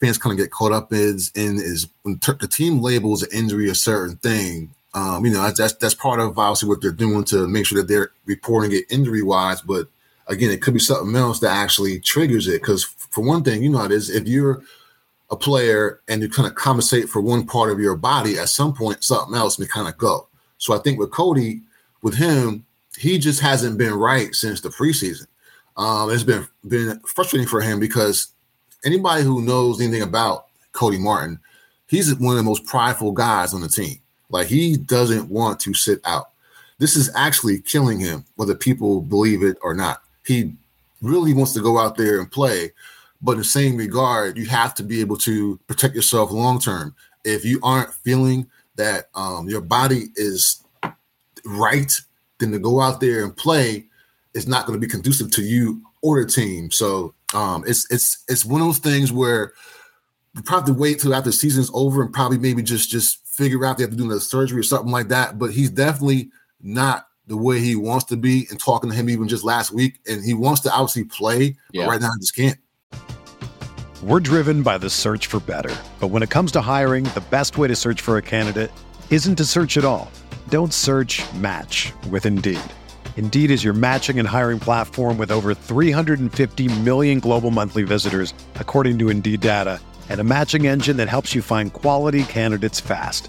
fans 0.00 0.18
kind 0.18 0.32
of 0.32 0.38
get 0.38 0.52
caught 0.52 0.72
up 0.72 0.92
is 0.92 1.32
in 1.34 1.56
is 1.56 1.88
when 2.02 2.18
t- 2.18 2.32
the 2.38 2.46
team 2.46 2.80
labels 2.80 3.22
an 3.22 3.30
injury 3.32 3.68
a 3.68 3.74
certain 3.74 4.16
thing. 4.16 4.70
Um, 4.94 5.24
you 5.24 5.32
know, 5.32 5.48
that's 5.50 5.74
that's 5.74 5.94
part 5.94 6.20
of 6.20 6.38
obviously 6.38 6.68
what 6.68 6.80
they're 6.80 6.90
doing 6.90 7.24
to 7.24 7.46
make 7.46 7.66
sure 7.66 7.80
that 7.80 7.88
they're 7.88 8.10
reporting 8.26 8.72
it 8.72 8.84
injury 8.90 9.22
wise, 9.22 9.60
but 9.60 9.88
again, 10.30 10.50
it 10.50 10.62
could 10.62 10.74
be 10.74 10.80
something 10.80 11.14
else 11.16 11.40
that 11.40 11.50
actually 11.50 12.00
triggers 12.00 12.46
it. 12.46 12.62
Because 12.62 12.84
for 12.84 13.22
one 13.22 13.42
thing, 13.42 13.62
you 13.62 13.68
know 13.68 13.84
it 13.84 13.92
is. 13.92 14.08
If 14.08 14.26
you're 14.26 14.62
a 15.30 15.36
player 15.36 16.00
and 16.08 16.22
you 16.22 16.28
kind 16.28 16.48
of 16.48 16.54
compensate 16.54 17.08
for 17.08 17.20
one 17.20 17.46
part 17.46 17.70
of 17.70 17.80
your 17.80 17.96
body, 17.96 18.38
at 18.38 18.48
some 18.48 18.72
point 18.72 19.04
something 19.04 19.36
else 19.36 19.58
may 19.58 19.66
kind 19.66 19.88
of 19.88 19.98
go. 19.98 20.28
So 20.58 20.74
I 20.74 20.78
think 20.78 20.98
with 20.98 21.10
Cody, 21.10 21.62
with 22.02 22.14
him, 22.14 22.64
he 22.96 23.18
just 23.18 23.40
hasn't 23.40 23.78
been 23.78 23.94
right 23.94 24.34
since 24.34 24.60
the 24.60 24.68
preseason. 24.68 25.26
Um, 25.76 26.10
it's 26.10 26.22
been 26.22 26.46
been 26.66 27.00
frustrating 27.00 27.48
for 27.48 27.60
him 27.60 27.80
because 27.80 28.28
anybody 28.84 29.22
who 29.22 29.42
knows 29.42 29.80
anything 29.80 30.02
about 30.02 30.46
Cody 30.72 30.98
Martin, 30.98 31.38
he's 31.88 32.14
one 32.16 32.32
of 32.32 32.36
the 32.36 32.42
most 32.42 32.66
prideful 32.66 33.12
guys 33.12 33.54
on 33.54 33.60
the 33.60 33.68
team. 33.68 33.98
Like 34.28 34.48
he 34.48 34.76
doesn't 34.76 35.30
want 35.30 35.60
to 35.60 35.74
sit 35.74 36.00
out. 36.04 36.30
This 36.78 36.96
is 36.96 37.10
actually 37.14 37.60
killing 37.60 38.00
him, 38.00 38.24
whether 38.36 38.54
people 38.54 39.00
believe 39.00 39.42
it 39.42 39.58
or 39.62 39.74
not 39.74 40.02
he 40.30 40.54
really 41.02 41.34
wants 41.34 41.52
to 41.54 41.60
go 41.60 41.78
out 41.78 41.96
there 41.96 42.20
and 42.20 42.30
play. 42.30 42.72
But 43.20 43.32
in 43.32 43.38
the 43.38 43.44
same 43.44 43.76
regard, 43.76 44.38
you 44.38 44.46
have 44.46 44.74
to 44.76 44.82
be 44.82 45.00
able 45.00 45.16
to 45.18 45.58
protect 45.66 45.94
yourself 45.94 46.30
long 46.30 46.60
term. 46.60 46.94
If 47.24 47.44
you 47.44 47.58
aren't 47.62 47.92
feeling 47.92 48.48
that 48.76 49.08
um, 49.14 49.48
your 49.48 49.60
body 49.60 50.04
is 50.14 50.62
right, 51.44 51.92
then 52.38 52.52
to 52.52 52.58
go 52.58 52.80
out 52.80 53.00
there 53.00 53.24
and 53.24 53.36
play 53.36 53.86
is 54.34 54.46
not 54.46 54.66
going 54.66 54.80
to 54.80 54.86
be 54.86 54.90
conducive 54.90 55.30
to 55.32 55.42
you 55.42 55.82
or 56.00 56.22
the 56.22 56.30
team. 56.30 56.70
So 56.70 57.12
um, 57.34 57.64
it's 57.66 57.90
it's 57.90 58.24
it's 58.28 58.44
one 58.44 58.60
of 58.60 58.68
those 58.68 58.78
things 58.78 59.12
where 59.12 59.52
you 60.34 60.42
probably 60.42 60.74
wait 60.74 61.00
till 61.00 61.14
after 61.14 61.30
the 61.30 61.32
season's 61.32 61.70
over 61.74 62.02
and 62.02 62.12
probably 62.12 62.38
maybe 62.38 62.62
just 62.62 62.88
just 62.88 63.26
figure 63.26 63.64
out 63.66 63.76
they 63.76 63.82
have 63.82 63.90
to 63.90 63.96
do 63.96 64.04
another 64.04 64.20
surgery 64.20 64.60
or 64.60 64.62
something 64.62 64.92
like 64.92 65.08
that. 65.08 65.38
But 65.38 65.50
he's 65.50 65.70
definitely 65.70 66.30
not 66.62 67.08
the 67.30 67.36
way 67.36 67.60
he 67.60 67.76
wants 67.76 68.06
to 68.06 68.16
be 68.16 68.48
and 68.50 68.58
talking 68.58 68.90
to 68.90 68.96
him 68.96 69.08
even 69.08 69.28
just 69.28 69.44
last 69.44 69.70
week. 69.70 70.00
And 70.06 70.22
he 70.22 70.34
wants 70.34 70.60
to 70.62 70.72
obviously 70.72 71.04
play, 71.04 71.56
yeah. 71.72 71.84
but 71.84 71.92
right 71.92 72.00
now 72.00 72.10
he 72.12 72.18
just 72.18 72.34
can't. 72.34 72.58
We're 74.02 74.18
driven 74.18 74.62
by 74.62 74.78
the 74.78 74.90
search 74.90 75.28
for 75.28 75.38
better. 75.38 75.74
But 76.00 76.08
when 76.08 76.24
it 76.24 76.30
comes 76.30 76.50
to 76.52 76.60
hiring, 76.60 77.04
the 77.04 77.22
best 77.30 77.56
way 77.56 77.68
to 77.68 77.76
search 77.76 78.00
for 78.00 78.16
a 78.16 78.22
candidate 78.22 78.72
isn't 79.10 79.36
to 79.36 79.44
search 79.44 79.76
at 79.76 79.84
all. 79.84 80.10
Don't 80.48 80.72
search 80.72 81.22
match 81.34 81.92
with 82.10 82.26
Indeed. 82.26 82.58
Indeed 83.16 83.50
is 83.50 83.62
your 83.62 83.74
matching 83.74 84.18
and 84.18 84.26
hiring 84.26 84.58
platform 84.58 85.16
with 85.16 85.30
over 85.30 85.54
350 85.54 86.80
million 86.80 87.20
global 87.20 87.50
monthly 87.50 87.82
visitors, 87.82 88.34
according 88.56 88.98
to 88.98 89.10
Indeed 89.10 89.42
data, 89.42 89.78
and 90.08 90.18
a 90.18 90.24
matching 90.24 90.66
engine 90.66 90.96
that 90.96 91.08
helps 91.08 91.34
you 91.34 91.42
find 91.42 91.72
quality 91.72 92.24
candidates 92.24 92.80
fast. 92.80 93.28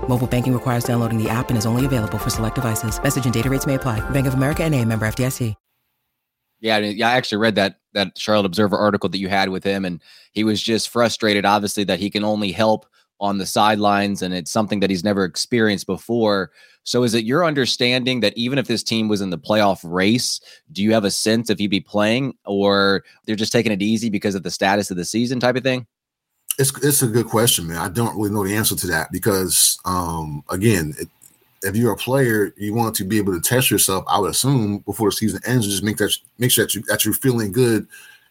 Mobile 0.11 0.27
banking 0.27 0.51
requires 0.51 0.83
downloading 0.83 1.17
the 1.17 1.29
app 1.29 1.47
and 1.47 1.57
is 1.57 1.65
only 1.65 1.85
available 1.85 2.17
for 2.17 2.29
select 2.29 2.55
devices. 2.55 3.01
Message 3.01 3.23
and 3.23 3.33
data 3.33 3.49
rates 3.49 3.65
may 3.65 3.75
apply. 3.75 4.01
Bank 4.09 4.27
of 4.27 4.33
America 4.33 4.61
and 4.61 4.75
a 4.75 4.83
member 4.83 5.07
FDIC. 5.07 5.55
Yeah, 6.59 6.79
yeah, 6.79 7.07
I 7.07 7.13
actually 7.13 7.37
read 7.37 7.55
that 7.55 7.77
that 7.93 8.17
Charlotte 8.17 8.45
Observer 8.45 8.77
article 8.77 9.07
that 9.09 9.19
you 9.19 9.29
had 9.29 9.47
with 9.47 9.63
him, 9.63 9.85
and 9.85 10.01
he 10.33 10.43
was 10.43 10.61
just 10.61 10.89
frustrated, 10.89 11.45
obviously, 11.45 11.85
that 11.85 11.99
he 11.99 12.09
can 12.09 12.25
only 12.25 12.51
help 12.51 12.85
on 13.21 13.37
the 13.37 13.45
sidelines, 13.45 14.21
and 14.21 14.33
it's 14.33 14.51
something 14.51 14.81
that 14.81 14.89
he's 14.89 15.03
never 15.03 15.23
experienced 15.23 15.87
before. 15.87 16.51
So, 16.83 17.03
is 17.03 17.13
it 17.13 17.23
your 17.23 17.45
understanding 17.45 18.19
that 18.19 18.37
even 18.37 18.59
if 18.59 18.67
this 18.67 18.83
team 18.83 19.07
was 19.07 19.21
in 19.21 19.29
the 19.29 19.39
playoff 19.39 19.79
race, 19.83 20.41
do 20.73 20.83
you 20.83 20.91
have 20.93 21.05
a 21.05 21.11
sense 21.11 21.49
if 21.49 21.57
he'd 21.57 21.67
be 21.67 21.79
playing, 21.79 22.33
or 22.45 23.05
they're 23.25 23.35
just 23.37 23.53
taking 23.53 23.71
it 23.71 23.81
easy 23.81 24.09
because 24.09 24.35
of 24.35 24.43
the 24.43 24.51
status 24.51 24.91
of 24.91 24.97
the 24.97 25.05
season, 25.05 25.39
type 25.39 25.55
of 25.55 25.63
thing? 25.63 25.87
It's 26.59 26.71
it's 26.83 27.01
a 27.01 27.07
good 27.07 27.27
question, 27.27 27.67
man. 27.67 27.77
I 27.77 27.89
don't 27.89 28.15
really 28.15 28.29
know 28.29 28.43
the 28.43 28.55
answer 28.55 28.75
to 28.75 28.87
that 28.87 29.11
because, 29.11 29.79
um, 29.85 30.43
again, 30.49 30.93
it, 30.99 31.07
if 31.63 31.75
you're 31.75 31.93
a 31.93 31.97
player, 31.97 32.53
you 32.57 32.73
want 32.73 32.95
to 32.95 33.03
be 33.03 33.17
able 33.17 33.33
to 33.33 33.41
test 33.41 33.71
yourself. 33.71 34.03
I 34.07 34.19
would 34.19 34.31
assume 34.31 34.79
before 34.79 35.09
the 35.09 35.15
season 35.15 35.41
ends, 35.45 35.67
just 35.67 35.83
make 35.83 35.97
that 35.97 36.15
make 36.39 36.51
sure 36.51 36.65
that 36.65 36.75
you 36.75 36.81
that 36.83 37.05
you're 37.05 37.13
feeling 37.13 37.51
good 37.51 37.87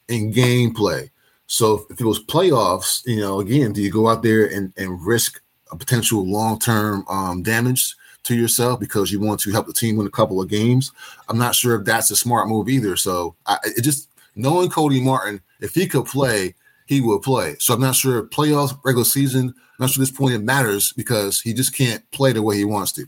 in 0.09 0.33
gameplay. 0.33 1.11
So 1.47 1.87
if 1.91 2.01
it 2.01 2.05
was 2.05 2.23
playoffs, 2.25 3.03
you 3.07 3.21
know, 3.21 3.41
again, 3.41 3.73
do 3.73 3.83
you 3.83 3.91
go 3.91 4.09
out 4.09 4.23
there 4.23 4.47
and 4.47 4.73
and 4.77 5.05
risk 5.05 5.41
a 5.73 5.77
potential 5.77 6.27
long 6.27 6.59
term 6.59 7.05
um, 7.09 7.43
damage 7.43 7.95
to 8.25 8.35
yourself 8.35 8.79
because 8.79 9.11
you 9.11 9.19
want 9.19 9.41
to 9.41 9.51
help 9.51 9.67
the 9.67 9.73
team 9.73 9.97
win 9.97 10.07
a 10.07 10.11
couple 10.11 10.41
of 10.43 10.49
games? 10.49 10.93
I'm 11.29 11.39
not 11.39 11.55
sure 11.55 11.79
if 11.79 11.85
that's 11.85 12.11
a 12.11 12.17
smart 12.17 12.49
move 12.49 12.69
either. 12.69 12.97
So 12.97 13.35
I, 13.47 13.57
it 13.65 13.83
just 13.83 14.09
knowing 14.37 14.71
Cody 14.71 15.01
Martin, 15.01 15.41
if 15.61 15.75
he 15.75 15.87
could 15.87 16.07
play, 16.07 16.55
he 16.91 17.01
will 17.01 17.21
play. 17.21 17.55
So 17.61 17.73
I'm 17.73 17.81
not 17.81 17.95
sure 17.95 18.25
playoffs, 18.25 18.77
regular 18.85 19.05
season. 19.05 19.55
I'm 19.55 19.77
not 19.79 19.91
sure 19.91 20.03
this 20.03 20.11
point 20.11 20.35
it 20.35 20.43
matters 20.43 20.93
because 20.93 21.41
he 21.41 21.55
just 21.55 21.73
can't 21.73 22.03
play 22.11 22.33
the 22.33 22.43
way 22.43 22.57
he 22.57 22.65
wants 22.65 22.91
to. 22.95 23.07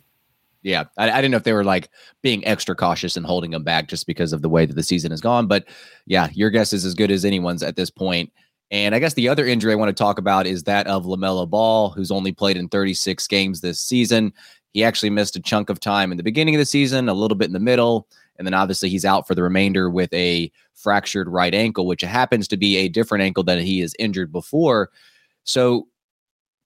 Yeah, 0.63 0.85
I, 0.97 1.11
I, 1.11 1.17
didn't 1.17 1.33
know 1.33 1.39
if 1.39 1.43
they 1.43 1.53
were 1.53 1.65
like 1.65 1.89
being 2.23 2.47
extra 2.47 2.77
cautious 2.77 3.17
and 3.17 3.27
holding 3.27 3.53
him 3.53 3.65
back 3.65 3.89
just 3.89 4.07
because 4.07 4.33
of 4.33 4.41
the 4.41 4.49
way 4.49 4.67
that 4.67 4.75
the 4.75 4.85
season 4.85 5.11
has 5.11 5.21
gone. 5.21 5.49
But 5.49 5.65
yeah, 6.07 6.29
your 6.33 6.49
guess 6.49 6.73
is 6.73 6.85
as 6.85 6.95
good 6.95 7.11
as 7.11 7.25
anyone's 7.25 7.65
at 7.65 7.75
this 7.75 7.91
point. 7.91 8.33
And 8.71 8.95
I 8.95 9.01
guess 9.01 9.15
the 9.15 9.29
other 9.29 9.45
injury 9.45 9.73
I 9.73 9.75
want 9.75 9.89
to 9.89 10.01
talk 10.01 10.17
about 10.17 10.47
is 10.47 10.63
that 10.63 10.87
of 10.87 11.05
LaMelo 11.05 11.51
Ball, 11.51 11.91
who's 11.91 12.13
only 12.13 12.31
played 12.31 12.57
in 12.57 12.69
36 12.69 13.27
games 13.27 13.63
this 13.63 13.81
season. 13.81 14.33
He 14.75 14.85
actually 14.85 15.11
missed 15.11 15.35
a 15.35 15.43
chunk 15.43 15.71
of 15.71 15.81
time 15.81 16.13
in 16.13 16.19
the 16.19 16.23
beginning 16.23 16.55
of 16.55 16.61
the 16.61 16.67
season, 16.67 17.09
a 17.09 17.15
little 17.15 17.37
bit 17.37 17.47
in 17.47 17.53
the 17.53 17.59
middle, 17.59 18.07
and 18.39 18.47
then 18.47 18.55
obviously 18.55 18.89
he's 18.89 19.05
out 19.05 19.27
for 19.27 19.35
the 19.35 19.43
remainder 19.43 19.91
with 19.91 20.13
a 20.13 20.51
fractured 20.75 21.29
right 21.29 21.55
ankle, 21.55 21.87
which 21.87 22.01
happens 22.01 22.49
to 22.49 22.57
be 22.57 22.77
a 22.77 22.89
different 22.89 23.23
ankle 23.23 23.43
than 23.43 23.59
he 23.59 23.81
has 23.81 23.95
injured 23.99 24.33
before. 24.33 24.91
So 25.45 25.89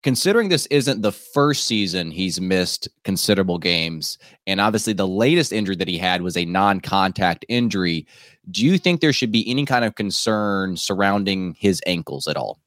considering 0.03 0.49
this 0.49 0.67
isn't 0.67 1.03
the 1.03 1.13
first 1.13 1.65
season 1.67 2.11
he's 2.11 2.41
missed 2.41 2.89
considerable 3.05 3.59
games, 3.59 4.19
and 4.47 4.61
obviously 4.61 4.93
the 4.93 5.09
latest 5.09 5.53
injury 5.53 5.77
that 5.77 5.89
he 5.89 5.99
had 5.99 6.23
was 6.23 6.37
a 6.37 6.45
non 6.45 6.81
contact 6.81 7.45
injury, 7.49 8.07
do 8.51 8.65
you 8.65 8.79
think 8.79 9.01
there 9.01 9.13
should 9.13 9.33
be 9.33 9.49
any 9.51 9.67
kind 9.67 9.85
of 9.85 9.97
concern 9.97 10.77
surrounding 10.77 11.57
his 11.59 11.83
ankles 11.87 12.29
at 12.29 12.37
all? 12.37 12.61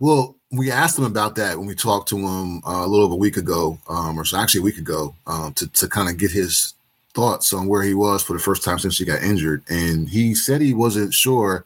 Well, 0.00 0.36
we 0.52 0.70
asked 0.70 0.98
him 0.98 1.04
about 1.04 1.34
that 1.36 1.58
when 1.58 1.66
we 1.66 1.74
talked 1.74 2.08
to 2.10 2.18
him 2.18 2.58
uh, 2.64 2.84
a 2.84 2.86
little 2.86 3.06
over 3.06 3.14
a 3.14 3.18
week 3.18 3.36
ago, 3.36 3.78
um, 3.88 4.18
or 4.18 4.24
so 4.24 4.38
actually 4.38 4.60
a 4.60 4.64
week 4.64 4.78
ago, 4.78 5.14
um, 5.26 5.52
to, 5.54 5.66
to 5.66 5.88
kind 5.88 6.08
of 6.08 6.16
get 6.16 6.30
his 6.30 6.73
thoughts 7.14 7.52
on 7.52 7.66
where 7.66 7.82
he 7.82 7.94
was 7.94 8.22
for 8.22 8.32
the 8.32 8.38
first 8.38 8.62
time 8.62 8.78
since 8.78 8.98
he 8.98 9.04
got 9.04 9.22
injured. 9.22 9.62
And 9.68 10.08
he 10.08 10.34
said 10.34 10.60
he 10.60 10.74
wasn't 10.74 11.14
sure 11.14 11.64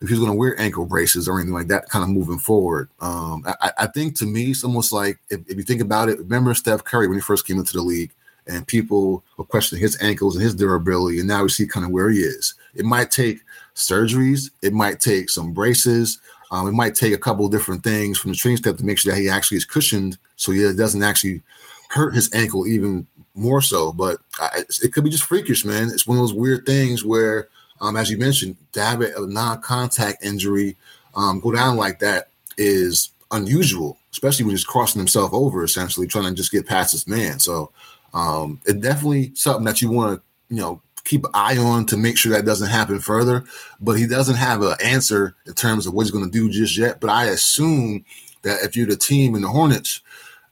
if 0.00 0.08
he's 0.08 0.18
going 0.18 0.30
to 0.30 0.36
wear 0.36 0.58
ankle 0.60 0.86
braces 0.86 1.28
or 1.28 1.38
anything 1.38 1.54
like 1.54 1.68
that, 1.68 1.88
kind 1.88 2.02
of 2.02 2.10
moving 2.10 2.38
forward. 2.38 2.88
Um, 3.00 3.44
I, 3.60 3.70
I, 3.78 3.86
think 3.86 4.16
to 4.18 4.26
me, 4.26 4.50
it's 4.50 4.64
almost 4.64 4.92
like 4.92 5.18
if, 5.30 5.40
if, 5.48 5.56
you 5.56 5.62
think 5.62 5.80
about 5.80 6.08
it, 6.08 6.18
remember 6.18 6.54
Steph 6.54 6.84
Curry 6.84 7.08
when 7.08 7.16
he 7.16 7.22
first 7.22 7.46
came 7.46 7.58
into 7.58 7.72
the 7.72 7.82
league, 7.82 8.12
and 8.46 8.66
people 8.66 9.24
were 9.38 9.44
questioning 9.44 9.80
his 9.80 10.00
ankles 10.02 10.36
and 10.36 10.44
his 10.44 10.54
durability, 10.54 11.18
and 11.18 11.28
now 11.28 11.42
we 11.42 11.48
see 11.48 11.66
kind 11.66 11.86
of 11.86 11.92
where 11.92 12.10
he 12.10 12.18
is. 12.18 12.54
It 12.74 12.84
might 12.84 13.10
take 13.10 13.40
surgeries, 13.74 14.50
it 14.60 14.74
might 14.74 15.00
take 15.00 15.30
some 15.30 15.52
braces, 15.54 16.18
um, 16.50 16.68
it 16.68 16.72
might 16.72 16.94
take 16.94 17.14
a 17.14 17.18
couple 17.18 17.48
different 17.48 17.82
things 17.82 18.18
from 18.18 18.32
the 18.32 18.36
training 18.36 18.58
step 18.58 18.76
to 18.76 18.84
make 18.84 18.98
sure 18.98 19.12
that 19.12 19.20
he 19.20 19.30
actually 19.30 19.56
is 19.56 19.64
cushioned, 19.64 20.18
so 20.36 20.52
he 20.52 20.60
doesn't 20.74 21.02
actually 21.02 21.42
hurt 21.88 22.14
his 22.14 22.32
ankle 22.34 22.66
even 22.66 23.06
more 23.34 23.62
so. 23.62 23.92
But 23.92 24.18
I, 24.38 24.64
it 24.82 24.92
could 24.92 25.04
be 25.04 25.10
just 25.10 25.24
freakish, 25.24 25.64
man. 25.64 25.88
It's 25.88 26.06
one 26.06 26.18
of 26.18 26.22
those 26.22 26.34
weird 26.34 26.66
things 26.66 27.04
where 27.04 27.48
um, 27.80 27.96
as 27.96 28.10
you 28.10 28.18
mentioned, 28.18 28.56
to 28.72 28.82
have 28.82 29.00
a 29.00 29.26
non-contact 29.26 30.24
injury 30.24 30.76
um, 31.14 31.40
go 31.40 31.52
down 31.52 31.76
like 31.76 31.98
that 32.00 32.28
is 32.56 33.10
unusual, 33.30 33.98
especially 34.12 34.44
when 34.44 34.54
he's 34.54 34.64
crossing 34.64 35.00
himself 35.00 35.32
over, 35.32 35.64
essentially 35.64 36.06
trying 36.06 36.24
to 36.24 36.34
just 36.34 36.52
get 36.52 36.66
past 36.66 36.92
this 36.92 37.06
man. 37.06 37.38
So 37.38 37.70
um, 38.12 38.60
it's 38.64 38.78
definitely 38.78 39.32
something 39.34 39.64
that 39.64 39.82
you 39.82 39.90
want 39.90 40.18
to, 40.18 40.54
you 40.54 40.60
know, 40.60 40.80
keep 41.04 41.24
an 41.24 41.30
eye 41.34 41.58
on 41.58 41.84
to 41.86 41.96
make 41.96 42.16
sure 42.16 42.32
that 42.32 42.46
doesn't 42.46 42.70
happen 42.70 43.00
further. 43.00 43.44
But 43.80 43.98
he 43.98 44.06
doesn't 44.06 44.36
have 44.36 44.62
an 44.62 44.76
answer 44.82 45.34
in 45.46 45.52
terms 45.54 45.86
of 45.86 45.92
what 45.92 46.04
he's 46.04 46.12
going 46.12 46.24
to 46.24 46.30
do 46.30 46.48
just 46.48 46.78
yet. 46.78 47.00
But 47.00 47.10
I 47.10 47.26
assume 47.26 48.04
that 48.42 48.62
if 48.62 48.76
you're 48.76 48.86
the 48.86 48.96
team 48.96 49.34
in 49.34 49.42
the 49.42 49.48
Hornets, 49.48 50.00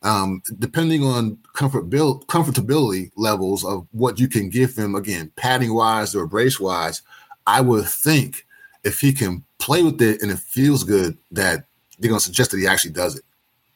um, 0.02 0.42
depending 0.58 1.04
on 1.04 1.38
comfort 1.54 1.88
comfortability 1.90 3.10
levels 3.16 3.64
of 3.64 3.86
what 3.92 4.18
you 4.18 4.28
can 4.28 4.50
give 4.50 4.76
him, 4.76 4.94
again, 4.94 5.30
padding 5.36 5.74
wise 5.74 6.14
or 6.14 6.26
brace 6.26 6.58
wise, 6.58 7.02
I 7.46 7.60
would 7.60 7.86
think 7.86 8.46
if 8.84 9.00
he 9.00 9.12
can 9.12 9.44
play 9.58 9.82
with 9.82 10.00
it 10.02 10.22
and 10.22 10.30
it 10.30 10.38
feels 10.38 10.82
good, 10.84 11.16
that 11.30 11.64
they're 11.98 12.08
going 12.08 12.18
to 12.18 12.24
suggest 12.24 12.50
that 12.50 12.58
he 12.58 12.66
actually 12.66 12.92
does 12.92 13.16
it. 13.16 13.24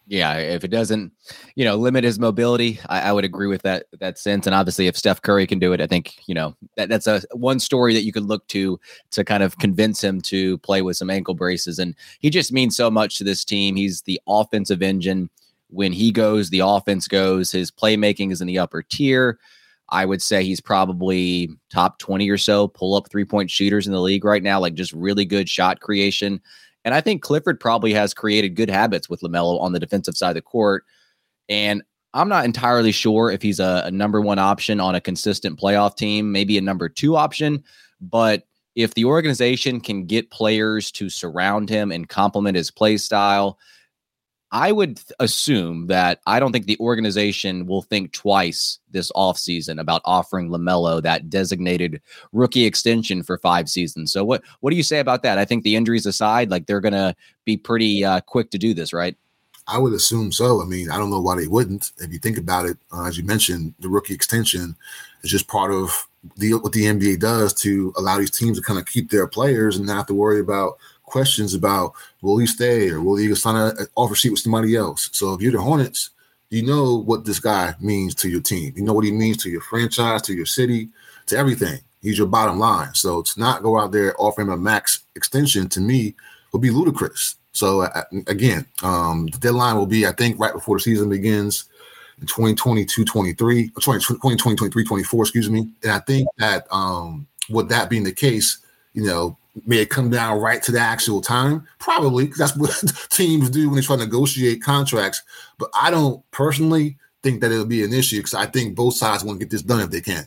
Yeah, 0.09 0.35
if 0.35 0.63
it 0.63 0.69
doesn't, 0.69 1.13
you 1.57 1.65
know, 1.65 1.75
limit 1.75 2.05
his 2.05 2.19
mobility, 2.19 2.79
I, 2.89 3.09
I, 3.09 3.13
would 3.13 3.25
agree 3.25 3.49
with 3.49 3.63
that 3.63 3.87
that 3.99 4.19
sense. 4.19 4.47
And 4.47 4.55
obviously, 4.55 4.87
if 4.87 4.97
Steph 4.97 5.21
Curry 5.21 5.49
can 5.49 5.59
do 5.59 5.73
it, 5.73 5.81
I 5.81 5.89
think 5.89 6.15
you 6.27 6.35
know 6.35 6.55
that 6.77 6.89
that's 6.89 7.09
a 7.09 7.23
one 7.33 7.59
story 7.59 7.93
that 7.93 8.05
you 8.05 8.13
could 8.13 8.23
look 8.23 8.47
to 8.49 8.79
to 9.11 9.25
kind 9.25 9.43
of 9.43 9.59
convince 9.59 10.03
him 10.05 10.21
to 10.23 10.59
play 10.59 10.81
with 10.81 10.97
some 10.97 11.11
ankle 11.11 11.35
braces. 11.35 11.81
And 11.81 11.97
he 12.21 12.31
just 12.31 12.53
means 12.53 12.77
so 12.77 12.89
much 12.89 13.19
to 13.19 13.25
this 13.25 13.45
team. 13.45 13.75
He's 13.75 14.03
the 14.03 14.21
offensive 14.29 14.81
engine 14.81 15.29
when 15.69 15.93
he 15.93 16.11
goes, 16.11 16.51
the 16.51 16.61
offense 16.61 17.09
goes. 17.09 17.51
His 17.51 17.71
playmaking 17.71 18.33
is 18.33 18.41
in 18.41 18.47
the 18.47 18.59
upper 18.59 18.83
tier. 18.83 19.39
I 19.89 20.05
would 20.05 20.21
say 20.21 20.43
he's 20.43 20.61
probably 20.61 21.49
top 21.71 21.99
20 21.99 22.29
or 22.29 22.39
so 22.39 22.69
pull 22.69 22.95
up 22.95 23.11
three 23.11 23.25
point 23.25 23.51
shooters 23.51 23.87
in 23.87 23.93
the 23.93 24.01
league 24.01 24.25
right 24.25 24.43
now, 24.43 24.61
like 24.61 24.75
just 24.75 24.93
really 24.93 25.25
good 25.25 25.49
shot 25.49 25.81
creation. 25.81 26.41
And 26.85 26.95
I 26.95 27.01
think 27.01 27.23
Clifford 27.23 27.61
probably 27.61 27.93
has 27.95 28.15
created 28.15 28.55
good 28.55 28.71
habits 28.71 29.09
with 29.09 29.21
LaMelo 29.21 29.61
on 29.61 29.73
the 29.73 29.81
defensive 29.81 30.17
side 30.17 30.31
of 30.31 30.35
the 30.37 30.43
court. 30.43 30.85
And 31.49 31.83
I'm 32.15 32.29
not 32.29 32.45
entirely 32.45 32.93
sure 32.93 33.31
if 33.31 33.43
he's 33.43 33.61
a, 33.61 33.83
a 33.85 33.91
number 33.91 34.21
one 34.21 34.39
option 34.39 34.81
on 34.81 34.95
a 34.95 35.01
consistent 35.01 35.61
playoff 35.61 35.97
team, 35.97 36.33
maybe 36.33 36.57
a 36.57 36.63
number 36.63 36.89
two 36.89 37.17
option. 37.17 37.63
But 38.01 38.45
if 38.75 38.95
the 38.95 39.05
organization 39.05 39.81
can 39.81 40.07
get 40.07 40.31
players 40.31 40.91
to 40.93 41.11
surround 41.11 41.69
him 41.69 41.91
and 41.91 42.09
complement 42.09 42.57
his 42.57 42.71
play 42.71 42.97
style, 42.97 43.59
I 44.53 44.71
would 44.71 45.01
assume 45.19 45.89
that 45.89 46.21
I 46.27 46.39
don't 46.39 46.53
think 46.53 46.67
the 46.67 46.79
organization 46.79 47.67
will 47.67 47.83
think 47.83 48.13
twice 48.13 48.79
this 48.91 49.11
offseason 49.13 49.81
about 49.81 50.03
offering 50.05 50.51
LaMelo 50.51 51.03
that 51.03 51.29
designated 51.29 52.01
rookie 52.33 52.65
extension 52.65 53.23
for 53.23 53.39
five 53.39 53.69
seasons. 53.69 54.13
So 54.13 54.25
what 54.25 54.43
what 54.61 54.71
do 54.71 54.77
you 54.77 54.85
say 54.85 55.01
about 55.01 55.23
that? 55.25 55.39
I 55.39 55.45
think 55.45 55.65
the 55.65 55.75
injuries 55.75 56.07
aside, 56.07 56.51
like 56.51 56.67
they're 56.67 56.81
going 56.81 56.93
to 56.93 57.15
be 57.45 57.57
pretty 57.57 58.05
uh, 58.05 58.21
quick 58.21 58.51
to 58.51 58.59
do 58.59 58.73
this, 58.73 58.93
right? 58.93 59.17
I 59.69 59.79
would 59.79 59.93
assume 59.93 60.31
so. 60.31 60.63
I 60.63 60.65
mean, 60.65 60.91
I 60.91 60.97
don't 60.97 61.11
know 61.11 61.21
why 61.21 61.37
they 61.37 61.49
wouldn't. 61.49 61.91
If 61.99 62.13
you 62.13 62.21
think 62.21 62.39
about 62.39 62.67
it, 62.67 62.79
uh, 62.93 63.05
as 63.05 63.19
you 63.19 63.25
mentioned, 63.25 63.75
the 63.81 63.89
rookie 63.89 64.15
extension 64.15 64.77
is 65.23 65.31
just 65.31 65.49
part 65.49 65.73
of 65.73 66.07
the 66.37 66.55
what 66.55 66.73
the 66.73 66.85
NBA 66.85 67.19
does 67.19 67.53
to 67.55 67.93
allow 67.97 68.19
these 68.19 68.31
teams 68.31 68.59
to 68.59 68.65
kind 68.65 68.79
of 68.79 68.87
keep 68.87 69.11
their 69.11 69.27
players 69.27 69.77
and 69.77 69.87
not 69.87 69.97
have 69.97 70.07
to 70.07 70.15
worry 70.15 70.41
about 70.41 70.79
questions 71.07 71.55
about 71.55 71.93
will 72.21 72.39
he 72.39 72.47
stay 72.47 72.91
or 72.91 73.01
will 73.01 73.17
he 73.17 73.35
sign 73.35 73.57
an 73.57 73.87
offer 73.95 74.15
sheet 74.15 74.31
with 74.31 74.41
somebody 74.41 74.77
else. 74.77 75.09
So 75.13 75.35
if 75.35 75.41
you're 75.41 75.53
the 75.53 75.61
Hornets, 75.61 76.11
you 76.51 76.63
know 76.63 76.97
what 76.97 77.25
this 77.25 77.41
guy 77.41 77.75
means 77.81 78.15
to 78.17 78.29
your 78.29 78.41
team. 78.41 78.75
You 78.77 78.85
know 78.85 78.93
what 78.93 79.05
he 79.05 79.11
means 79.11 79.39
to 79.39 79.51
your 79.51 79.63
franchise, 79.63 80.23
to 80.23 80.35
your 80.35 80.47
city, 80.47 80.89
to 81.27 81.37
everything. 81.37 81.81
He's 82.03 82.19
your 82.19 82.27
bottom 82.27 82.59
line. 82.59 82.95
So 82.95 83.23
to 83.23 83.41
not 83.41 83.63
go 83.63 83.79
out 83.79 83.93
there 83.93 84.15
offer 84.21 84.43
him 84.43 84.51
a 84.51 84.57
max 84.57 85.01
extension 85.17 85.69
to 85.71 85.81
me 85.81 86.15
would 86.53 86.63
be 86.63 86.71
ludicrous. 86.71 87.37
So 87.53 87.83
uh, 87.83 88.03
again, 88.27 88.67
um, 88.83 89.27
the 89.27 89.39
deadline 89.39 89.77
will 89.77 89.87
be, 89.87 90.07
I 90.07 90.13
think, 90.13 90.39
right 90.39 90.53
before 90.53 90.77
the 90.77 90.83
season 90.83 91.09
begins 91.09 91.65
in 92.21 92.27
2022, 92.27 93.05
23, 93.05 93.69
2020, 93.69 94.57
23, 94.57 94.85
24, 94.85 95.23
excuse 95.23 95.51
me. 95.51 95.69
And 95.83 95.93
I 95.93 95.99
think 96.01 96.29
that 96.39 96.67
um, 96.71 97.27
with 97.49 97.69
that 97.71 97.91
being 97.91 98.05
the 98.05 98.13
case, 98.13 98.59
you 98.93 99.05
know, 99.05 99.37
may 99.65 99.79
it 99.79 99.91
come 99.91 100.11
down 100.11 100.39
right 100.41 100.63
to 100.63 100.73
the 100.73 100.81
actual 100.81 101.21
time? 101.21 101.67
Probably, 101.79 102.25
because 102.25 102.39
that's 102.39 102.57
what 102.57 102.71
teams 103.11 103.51
do 103.51 103.69
when 103.69 103.77
they 103.77 103.83
try 103.83 103.97
to 103.97 104.05
negotiate 104.05 104.63
contracts. 104.63 105.23
But 105.59 105.71
I 105.75 105.91
don't 105.91 106.29
personally 106.31 106.97
think 107.23 107.41
that 107.41 107.53
it'll 107.53 107.67
be 107.67 107.85
an 107.85 107.93
issue 107.93 108.19
because 108.19 108.35
I 108.35 108.47
think 108.47 108.77
both 108.77 108.95
sides 108.95 109.25
want 109.25 109.41
to 109.41 109.45
get 109.45 109.51
this 109.51 109.63
done 109.63 109.81
if 109.81 109.91
they 109.91 110.01
can. 110.01 110.27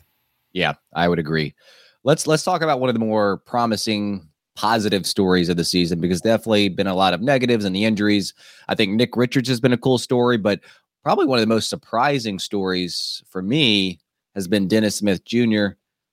Yeah, 0.52 0.74
I 0.94 1.08
would 1.08 1.18
agree. 1.18 1.54
Let's 2.02 2.26
let's 2.26 2.42
talk 2.42 2.62
about 2.62 2.80
one 2.80 2.88
of 2.88 2.94
the 2.94 3.00
more 3.00 3.38
promising 3.38 4.26
positive 4.56 5.06
stories 5.06 5.48
of 5.48 5.56
the 5.56 5.64
season 5.64 6.00
because 6.00 6.20
definitely 6.20 6.68
been 6.68 6.86
a 6.86 6.94
lot 6.94 7.14
of 7.14 7.20
negatives 7.20 7.64
and 7.64 7.74
the 7.74 7.84
injuries. 7.84 8.34
I 8.68 8.74
think 8.74 8.92
Nick 8.92 9.16
Richards 9.16 9.48
has 9.48 9.60
been 9.60 9.72
a 9.72 9.78
cool 9.78 9.98
story, 9.98 10.36
but 10.36 10.60
probably 11.02 11.26
one 11.26 11.38
of 11.38 11.42
the 11.42 11.54
most 11.54 11.70
surprising 11.70 12.38
stories 12.38 13.22
for 13.30 13.42
me 13.42 14.00
has 14.34 14.48
been 14.48 14.68
Dennis 14.68 14.96
Smith 14.96 15.24
Jr., 15.24 15.68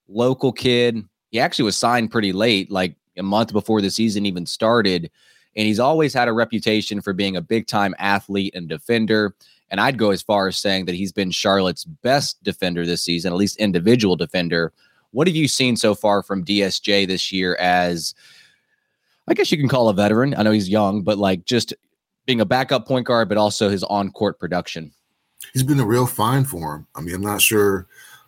local 0.08 0.52
kid. 0.52 1.04
He 1.32 1.40
actually 1.40 1.66
was 1.66 1.78
signed 1.78 2.12
pretty 2.12 2.32
late, 2.32 2.72
like 2.72 2.96
a 3.18 3.24
month 3.24 3.54
before 3.54 3.82
the 3.82 3.92
season 3.92 4.26
even 4.26 4.46
started. 4.46 5.12
And 5.56 5.66
he's 5.66 5.80
always 5.80 6.14
had 6.14 6.28
a 6.28 6.34
reputation 6.34 7.02
for 7.02 7.14
being 7.14 7.36
a 7.36 7.42
big 7.42 7.68
time 7.68 7.96
athlete 7.98 8.54
and 8.56 8.70
defender. 8.70 9.36
And 9.70 9.82
I'd 9.82 9.98
go 9.98 10.12
as 10.12 10.22
far 10.22 10.48
as 10.48 10.58
saying 10.58 10.86
that 10.86 10.96
he's 10.96 11.12
been 11.12 11.32
Charlotte's 11.32 11.84
best 11.84 12.42
defender 12.44 12.86
this 12.86 13.04
season, 13.04 13.34
at 13.34 13.38
least 13.38 13.58
individual 13.58 14.16
defender. 14.16 14.72
What 15.12 15.28
have 15.28 15.36
you 15.36 15.48
seen 15.48 15.76
so 15.76 15.96
far 15.96 16.22
from 16.24 16.46
DSJ 16.46 17.08
this 17.08 17.32
year 17.32 17.56
as, 17.56 18.14
I 19.28 19.34
guess 19.34 19.52
you 19.52 19.58
can 19.58 19.68
call 19.68 19.90
a 19.90 19.94
veteran? 19.94 20.36
I 20.38 20.44
know 20.44 20.52
he's 20.52 20.70
young, 20.70 21.02
but 21.02 21.18
like 21.18 21.46
just 21.46 21.74
being 22.26 22.42
a 22.42 22.46
backup 22.46 22.88
point 22.88 23.08
guard, 23.08 23.30
but 23.30 23.38
also 23.38 23.70
his 23.70 23.84
on 23.84 24.12
court 24.12 24.40
production. 24.40 24.92
He's 25.54 25.64
been 25.64 25.80
a 25.80 25.86
real 25.86 26.06
find 26.06 26.48
for 26.48 26.76
him. 26.76 26.88
I 26.96 27.02
mean, 27.02 27.16
I'm 27.16 27.22
not 27.22 27.42
sure 27.42 27.88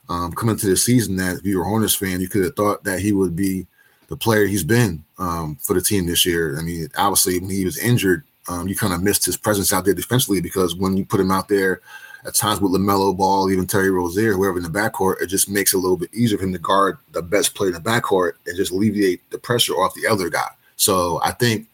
um, 0.10 0.32
coming 0.32 0.58
to 0.58 0.68
the 0.68 0.78
season 0.78 1.16
that 1.18 1.38
if 1.38 1.46
you 1.46 1.60
were 1.60 1.66
a 1.66 1.68
Hornets 1.68 1.96
fan, 1.96 2.22
you 2.22 2.28
could 2.28 2.44
have 2.44 2.56
thought 2.56 2.84
that 2.84 3.00
he 3.00 3.12
would 3.12 3.36
be 3.36 3.68
the 4.10 4.18
player 4.18 4.46
he's 4.46 4.64
been 4.64 5.04
um, 5.18 5.56
for 5.62 5.74
the 5.74 5.82
team 5.82 6.08
this 6.08 6.26
year. 6.26 6.60
I 6.60 6.64
mean, 6.64 6.90
obviously, 6.98 7.40
when 7.40 7.50
he 7.50 7.64
was 7.64 7.78
injured, 7.78 8.24
um, 8.48 8.68
you 8.68 8.76
kind 8.76 8.94
of 8.94 9.04
missed 9.04 9.26
his 9.26 9.38
presence 9.38 9.72
out 9.72 9.86
there 9.86 9.94
defensively 9.94 10.42
because 10.42 10.76
when 10.76 10.98
you 10.98 11.06
put 11.06 11.20
him 11.20 11.32
out 11.32 11.48
there 11.48 11.82
at 12.26 12.36
times 12.36 12.60
with 12.60 12.72
LaMelo 12.72 13.16
Ball, 13.16 13.52
even 13.52 13.68
Terry 13.68 13.92
Rozier, 13.92 14.34
whoever 14.34 14.58
in 14.58 14.64
the 14.64 14.70
backcourt, 14.70 15.22
it 15.22 15.28
just 15.28 15.50
makes 15.50 15.74
it 15.74 15.78
a 15.78 15.80
little 15.80 15.98
bit 15.98 16.14
easier 16.14 16.38
for 16.38 16.44
him 16.44 16.54
to 16.54 16.60
guard 16.60 16.98
the 17.12 17.22
best 17.22 17.56
player 17.56 17.70
in 17.70 17.76
the 17.76 17.90
backcourt 17.90 18.34
and 18.46 18.58
just 18.58 18.72
alleviate 18.72 19.28
the 19.30 19.38
pressure 19.38 19.74
off 19.74 19.94
the 19.94 20.08
other 20.08 20.30
guy. 20.30 20.50
So 20.76 21.22
I 21.24 21.32
think 21.32 21.68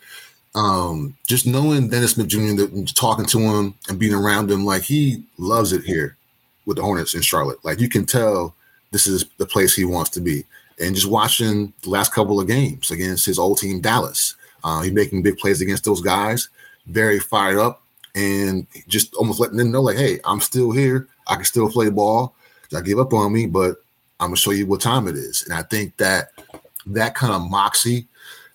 um, 0.54 1.16
just 1.28 1.48
knowing 1.48 1.90
Dennis 1.90 2.12
Smith 2.12 2.28
Jr., 2.28 2.66
talking 2.94 3.26
to 3.26 3.40
him 3.40 3.74
and 3.88 3.98
being 3.98 4.14
around 4.14 4.52
him, 4.52 4.66
like 4.66 4.84
he 4.84 5.24
loves 5.38 5.72
it 5.72 5.84
here 5.84 6.18
with 6.66 6.78
the 6.78 6.84
Hornets 6.84 7.16
in 7.16 7.22
Charlotte. 7.22 7.64
Like 7.64 7.80
you 7.80 7.90
can 7.90 8.06
tell 8.06 8.54
this 8.92 9.08
is 9.08 9.26
the 9.38 9.46
place 9.46 9.76
he 9.76 9.86
wants 9.86 10.10
to 10.12 10.22
be 10.22 10.46
and 10.80 10.96
just 10.96 11.08
watching 11.08 11.74
the 11.84 11.90
last 11.90 12.14
couple 12.14 12.40
of 12.40 12.48
games 12.48 12.92
against 12.92 13.26
his 13.26 13.40
old 13.40 13.58
team, 13.58 13.82
Dallas. 13.82 14.36
Uh, 14.64 14.82
he's 14.82 14.94
making 14.94 15.22
big 15.22 15.38
plays 15.38 15.62
against 15.62 15.86
those 15.86 16.02
guys, 16.02 16.50
very 16.88 17.20
fired 17.20 17.60
up, 17.60 17.84
and 18.16 18.66
just 18.88 19.14
almost 19.16 19.40
letting 19.40 19.58
them 19.58 19.72
know, 19.72 19.82
like, 19.82 19.98
hey, 19.98 20.20
I'm 20.26 20.42
still 20.42 20.72
here. 20.72 21.08
I 21.28 21.36
can 21.36 21.46
still 21.46 21.70
play 21.70 21.90
ball. 21.90 22.36
I 22.76 22.82
give 22.82 23.00
up 23.00 23.14
on 23.14 23.32
me, 23.32 23.46
but 23.46 23.78
I'm 24.20 24.28
gonna 24.28 24.38
show 24.38 24.52
you 24.52 24.66
what 24.66 24.82
time 24.82 25.08
it 25.08 25.16
is. 25.16 25.44
And 25.44 25.54
I 25.54 25.64
think 25.64 25.96
that 25.98 26.30
that 26.88 27.16
kind 27.16 27.34
of 27.34 27.50
moxie, 27.50 28.08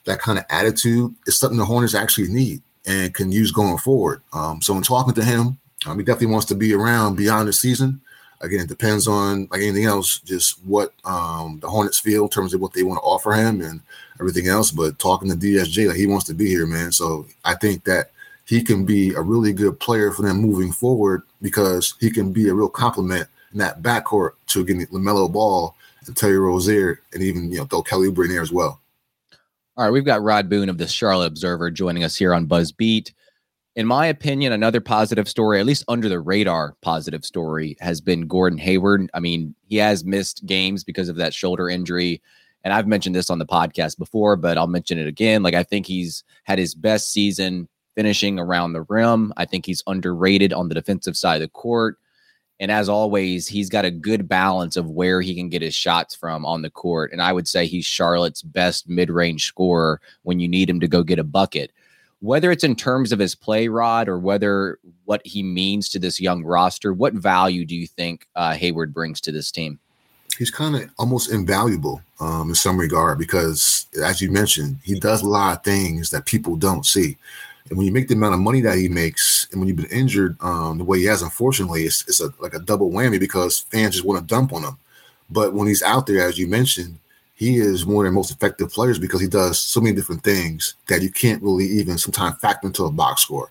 that 0.04 0.20
kind 0.20 0.38
of 0.38 0.44
attitude 0.50 1.14
is 1.26 1.38
something 1.38 1.58
the 1.58 1.64
Hornets 1.64 1.94
actually 1.94 2.28
need 2.28 2.62
and 2.86 3.14
can 3.14 3.30
use 3.30 3.52
going 3.52 3.78
forward. 3.78 4.22
Um, 4.32 4.60
so 4.62 4.76
in 4.76 4.82
talking 4.82 5.14
to 5.14 5.24
him, 5.24 5.58
um, 5.86 5.98
he 5.98 6.04
definitely 6.04 6.32
wants 6.32 6.46
to 6.46 6.54
be 6.54 6.74
around 6.74 7.16
beyond 7.16 7.48
the 7.48 7.52
season 7.52 8.00
again, 8.40 8.60
it 8.60 8.68
depends 8.68 9.06
on 9.06 9.48
like 9.50 9.60
anything 9.62 9.84
else, 9.84 10.18
just 10.20 10.64
what 10.64 10.92
um, 11.04 11.58
the 11.60 11.68
Hornets 11.68 11.98
feel 11.98 12.24
in 12.24 12.28
terms 12.30 12.54
of 12.54 12.60
what 12.60 12.72
they 12.72 12.82
want 12.82 12.98
to 12.98 13.02
offer 13.02 13.32
him 13.32 13.60
and 13.60 13.80
everything 14.18 14.48
else. 14.48 14.70
But 14.70 14.98
talking 14.98 15.28
to 15.28 15.36
DSJ, 15.36 15.88
like 15.88 15.96
he 15.96 16.06
wants 16.06 16.26
to 16.26 16.34
be 16.34 16.46
here, 16.46 16.66
man. 16.66 16.92
So 16.92 17.26
I 17.44 17.54
think 17.54 17.84
that 17.84 18.10
he 18.46 18.62
can 18.62 18.84
be 18.84 19.14
a 19.14 19.20
really 19.20 19.52
good 19.52 19.78
player 19.78 20.10
for 20.10 20.22
them 20.22 20.38
moving 20.38 20.72
forward 20.72 21.22
because 21.40 21.94
he 22.00 22.10
can 22.10 22.32
be 22.32 22.48
a 22.48 22.54
real 22.54 22.68
complement 22.68 23.28
in 23.52 23.58
that 23.58 23.82
backcourt 23.82 24.32
to 24.48 24.64
getting 24.64 24.86
LaMelo 24.86 25.30
Ball 25.30 25.74
and 26.06 26.16
Terry 26.16 26.38
Rozier 26.38 27.00
and 27.12 27.22
even 27.22 27.50
you 27.52 27.58
know 27.58 27.64
throw 27.66 27.82
Kelly 27.82 28.08
Oubre 28.08 28.24
in 28.24 28.30
there 28.30 28.42
as 28.42 28.52
well. 28.52 28.80
All 29.76 29.84
right, 29.84 29.92
we've 29.92 30.04
got 30.04 30.22
Rod 30.22 30.48
Boone 30.48 30.68
of 30.68 30.78
the 30.78 30.86
Charlotte 30.86 31.26
Observer 31.26 31.70
joining 31.70 32.04
us 32.04 32.16
here 32.16 32.34
on 32.34 32.46
Buzz 32.46 32.72
Beat 32.72 33.12
in 33.80 33.86
my 33.86 34.04
opinion, 34.04 34.52
another 34.52 34.82
positive 34.82 35.26
story, 35.26 35.58
at 35.58 35.64
least 35.64 35.84
under 35.88 36.10
the 36.10 36.20
radar 36.20 36.76
positive 36.82 37.24
story, 37.24 37.78
has 37.80 37.98
been 37.98 38.26
Gordon 38.26 38.58
Hayward. 38.58 39.08
I 39.14 39.20
mean, 39.20 39.54
he 39.68 39.76
has 39.76 40.04
missed 40.04 40.44
games 40.44 40.84
because 40.84 41.08
of 41.08 41.16
that 41.16 41.32
shoulder 41.32 41.66
injury. 41.70 42.20
And 42.62 42.74
I've 42.74 42.86
mentioned 42.86 43.16
this 43.16 43.30
on 43.30 43.38
the 43.38 43.46
podcast 43.46 43.96
before, 43.96 44.36
but 44.36 44.58
I'll 44.58 44.66
mention 44.66 44.98
it 44.98 45.06
again. 45.06 45.42
Like, 45.42 45.54
I 45.54 45.62
think 45.62 45.86
he's 45.86 46.24
had 46.44 46.58
his 46.58 46.74
best 46.74 47.10
season 47.10 47.70
finishing 47.94 48.38
around 48.38 48.74
the 48.74 48.82
rim. 48.82 49.32
I 49.38 49.46
think 49.46 49.64
he's 49.64 49.82
underrated 49.86 50.52
on 50.52 50.68
the 50.68 50.74
defensive 50.74 51.16
side 51.16 51.36
of 51.36 51.40
the 51.40 51.48
court. 51.48 51.96
And 52.58 52.70
as 52.70 52.90
always, 52.90 53.48
he's 53.48 53.70
got 53.70 53.86
a 53.86 53.90
good 53.90 54.28
balance 54.28 54.76
of 54.76 54.90
where 54.90 55.22
he 55.22 55.34
can 55.34 55.48
get 55.48 55.62
his 55.62 55.74
shots 55.74 56.14
from 56.14 56.44
on 56.44 56.60
the 56.60 56.68
court. 56.68 57.12
And 57.12 57.22
I 57.22 57.32
would 57.32 57.48
say 57.48 57.66
he's 57.66 57.86
Charlotte's 57.86 58.42
best 58.42 58.90
mid 58.90 59.08
range 59.08 59.46
scorer 59.46 60.02
when 60.24 60.38
you 60.38 60.48
need 60.48 60.68
him 60.68 60.80
to 60.80 60.86
go 60.86 61.02
get 61.02 61.18
a 61.18 61.24
bucket 61.24 61.72
whether 62.20 62.50
it's 62.50 62.64
in 62.64 62.76
terms 62.76 63.12
of 63.12 63.18
his 63.18 63.34
play 63.34 63.68
rod 63.68 64.08
or 64.08 64.18
whether 64.18 64.78
what 65.04 65.22
he 65.24 65.42
means 65.42 65.88
to 65.88 65.98
this 65.98 66.20
young 66.20 66.44
roster, 66.44 66.92
what 66.92 67.14
value 67.14 67.64
do 67.64 67.74
you 67.74 67.86
think 67.86 68.26
uh, 68.36 68.52
Hayward 68.54 68.92
brings 68.94 69.20
to 69.22 69.32
this 69.32 69.50
team? 69.50 69.78
He's 70.38 70.50
kind 70.50 70.76
of 70.76 70.90
almost 70.98 71.30
invaluable 71.30 72.02
um, 72.20 72.50
in 72.50 72.54
some 72.54 72.78
regard 72.78 73.18
because, 73.18 73.86
as 74.02 74.22
you 74.22 74.30
mentioned, 74.30 74.78
he 74.82 74.98
does 74.98 75.22
a 75.22 75.28
lot 75.28 75.58
of 75.58 75.64
things 75.64 76.10
that 76.10 76.26
people 76.26 76.56
don't 76.56 76.86
see. 76.86 77.16
And 77.68 77.76
when 77.76 77.86
you 77.86 77.92
make 77.92 78.08
the 78.08 78.14
amount 78.14 78.34
of 78.34 78.40
money 78.40 78.60
that 78.62 78.78
he 78.78 78.88
makes, 78.88 79.48
and 79.50 79.60
when 79.60 79.68
you've 79.68 79.76
been 79.76 79.86
injured 79.86 80.36
um, 80.40 80.78
the 80.78 80.84
way 80.84 80.98
he 80.98 81.04
has, 81.06 81.22
unfortunately, 81.22 81.82
it's, 81.82 82.06
it's 82.08 82.20
a, 82.20 82.32
like 82.38 82.54
a 82.54 82.58
double 82.58 82.90
whammy 82.90 83.20
because 83.20 83.60
fans 83.70 83.94
just 83.94 84.04
want 84.04 84.20
to 84.20 84.34
dump 84.34 84.52
on 84.52 84.64
him. 84.64 84.78
But 85.30 85.52
when 85.52 85.68
he's 85.68 85.82
out 85.82 86.06
there, 86.06 86.26
as 86.26 86.38
you 86.38 86.46
mentioned, 86.46 86.98
he 87.40 87.56
is 87.56 87.86
one 87.86 88.04
of 88.04 88.12
the 88.12 88.14
most 88.14 88.30
effective 88.30 88.70
players 88.70 88.98
because 88.98 89.18
he 89.18 89.26
does 89.26 89.58
so 89.58 89.80
many 89.80 89.96
different 89.96 90.22
things 90.22 90.74
that 90.88 91.00
you 91.00 91.10
can't 91.10 91.42
really 91.42 91.64
even 91.64 91.96
sometimes 91.96 92.36
factor 92.36 92.66
into 92.66 92.84
a 92.84 92.92
box 92.92 93.22
score. 93.22 93.50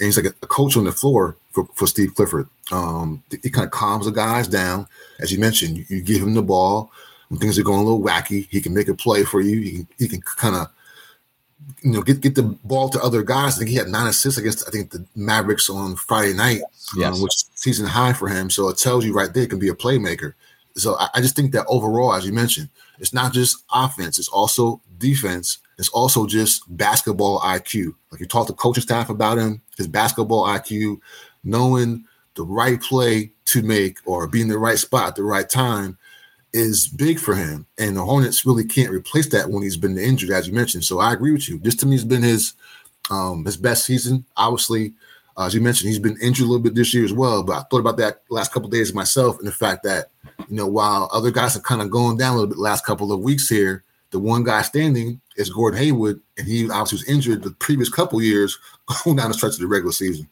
And 0.00 0.06
he's 0.06 0.16
like 0.16 0.26
a, 0.26 0.34
a 0.42 0.48
coach 0.48 0.76
on 0.76 0.82
the 0.82 0.90
floor 0.90 1.36
for, 1.52 1.68
for 1.76 1.86
Steve 1.86 2.16
Clifford. 2.16 2.48
Um, 2.72 3.22
he 3.40 3.48
kind 3.48 3.64
of 3.64 3.70
calms 3.70 4.06
the 4.06 4.10
guys 4.10 4.48
down. 4.48 4.88
As 5.20 5.30
you 5.30 5.38
mentioned, 5.38 5.76
you, 5.78 5.84
you, 5.88 6.02
give 6.02 6.20
him 6.20 6.34
the 6.34 6.42
ball 6.42 6.90
when 7.28 7.38
things 7.38 7.56
are 7.56 7.62
going 7.62 7.78
a 7.78 7.84
little 7.84 8.02
wacky. 8.02 8.48
He 8.50 8.60
can 8.60 8.74
make 8.74 8.88
a 8.88 8.94
play 8.94 9.22
for 9.22 9.40
you. 9.40 9.60
He 9.60 9.70
can, 9.70 9.88
he 9.96 10.08
can 10.08 10.22
kind 10.22 10.56
of 10.56 10.66
you 11.82 11.92
know 11.92 12.02
get 12.02 12.20
get 12.20 12.34
the 12.34 12.42
ball 12.42 12.88
to 12.88 13.00
other 13.00 13.22
guys. 13.22 13.54
I 13.54 13.58
think 13.58 13.70
he 13.70 13.76
had 13.76 13.86
nine 13.86 14.08
assists 14.08 14.40
against 14.40 14.66
I 14.66 14.72
think 14.72 14.90
the 14.90 15.06
Mavericks 15.14 15.70
on 15.70 15.94
Friday 15.94 16.34
night, 16.34 16.62
yes. 16.96 17.14
um, 17.14 17.22
which 17.22 17.44
season 17.54 17.86
high 17.86 18.12
for 18.12 18.26
him. 18.26 18.50
So 18.50 18.68
it 18.70 18.78
tells 18.78 19.04
you 19.04 19.12
right 19.12 19.32
there 19.32 19.46
can 19.46 19.60
be 19.60 19.68
a 19.68 19.74
playmaker. 19.74 20.34
So 20.76 20.96
I, 20.98 21.08
I 21.14 21.20
just 21.20 21.36
think 21.36 21.52
that 21.52 21.66
overall, 21.68 22.14
as 22.14 22.24
you 22.24 22.32
mentioned, 22.32 22.68
it's 22.98 23.12
not 23.12 23.32
just 23.32 23.64
offense, 23.72 24.18
it's 24.18 24.28
also 24.28 24.80
defense. 24.98 25.58
It's 25.78 25.88
also 25.88 26.26
just 26.26 26.64
basketball 26.76 27.40
IQ. 27.40 27.94
Like 28.12 28.20
you 28.20 28.26
talk 28.26 28.46
to 28.46 28.52
coaching 28.52 28.82
staff 28.82 29.08
about 29.08 29.38
him, 29.38 29.62
his 29.78 29.88
basketball 29.88 30.46
IQ, 30.46 31.00
knowing 31.42 32.04
the 32.34 32.42
right 32.42 32.80
play 32.80 33.32
to 33.46 33.62
make 33.62 33.98
or 34.04 34.26
being 34.26 34.44
in 34.44 34.48
the 34.50 34.58
right 34.58 34.78
spot 34.78 35.08
at 35.08 35.16
the 35.16 35.22
right 35.22 35.48
time 35.48 35.96
is 36.52 36.86
big 36.86 37.18
for 37.18 37.34
him. 37.34 37.66
And 37.78 37.96
the 37.96 38.04
Hornets 38.04 38.44
really 38.44 38.64
can't 38.64 38.90
replace 38.90 39.28
that 39.30 39.48
when 39.48 39.62
he's 39.62 39.76
been 39.76 39.96
injured, 39.98 40.30
as 40.30 40.46
you 40.46 40.54
mentioned. 40.54 40.84
So 40.84 41.00
I 41.00 41.12
agree 41.12 41.32
with 41.32 41.48
you. 41.48 41.58
This 41.58 41.76
to 41.76 41.86
me 41.86 41.96
has 41.96 42.04
been 42.04 42.22
his 42.22 42.54
um 43.10 43.44
his 43.44 43.56
best 43.56 43.84
season. 43.84 44.24
Obviously, 44.36 44.92
uh, 45.40 45.46
as 45.46 45.54
you 45.54 45.60
mentioned, 45.62 45.88
he's 45.88 45.98
been 45.98 46.18
injured 46.20 46.44
a 46.44 46.48
little 46.48 46.62
bit 46.62 46.74
this 46.74 46.92
year 46.92 47.02
as 47.02 47.14
well. 47.14 47.42
But 47.42 47.52
I 47.56 47.62
thought 47.70 47.78
about 47.78 47.96
that 47.96 48.24
last 48.28 48.52
couple 48.52 48.68
days 48.68 48.92
myself, 48.92 49.38
and 49.38 49.48
the 49.48 49.52
fact 49.52 49.82
that 49.84 50.08
you 50.50 50.56
know 50.56 50.66
while 50.66 51.08
other 51.12 51.30
guys 51.30 51.54
have 51.54 51.62
kind 51.62 51.80
of 51.80 51.90
gone 51.90 52.18
down 52.18 52.32
a 52.32 52.34
little 52.34 52.50
bit 52.50 52.58
last 52.58 52.84
couple 52.84 53.10
of 53.10 53.20
weeks 53.20 53.48
here, 53.48 53.82
the 54.10 54.18
one 54.18 54.44
guy 54.44 54.60
standing 54.60 55.18
is 55.36 55.48
Gordon 55.48 55.80
Hayward, 55.80 56.20
and 56.36 56.46
he 56.46 56.68
obviously 56.68 56.96
was 56.96 57.08
injured 57.08 57.42
the 57.42 57.52
previous 57.52 57.88
couple 57.88 58.20
years 58.20 58.58
going 59.04 59.16
down 59.16 59.28
the 59.28 59.34
stretch 59.34 59.54
of 59.54 59.60
the 59.60 59.66
regular 59.66 59.92
season. 59.92 60.28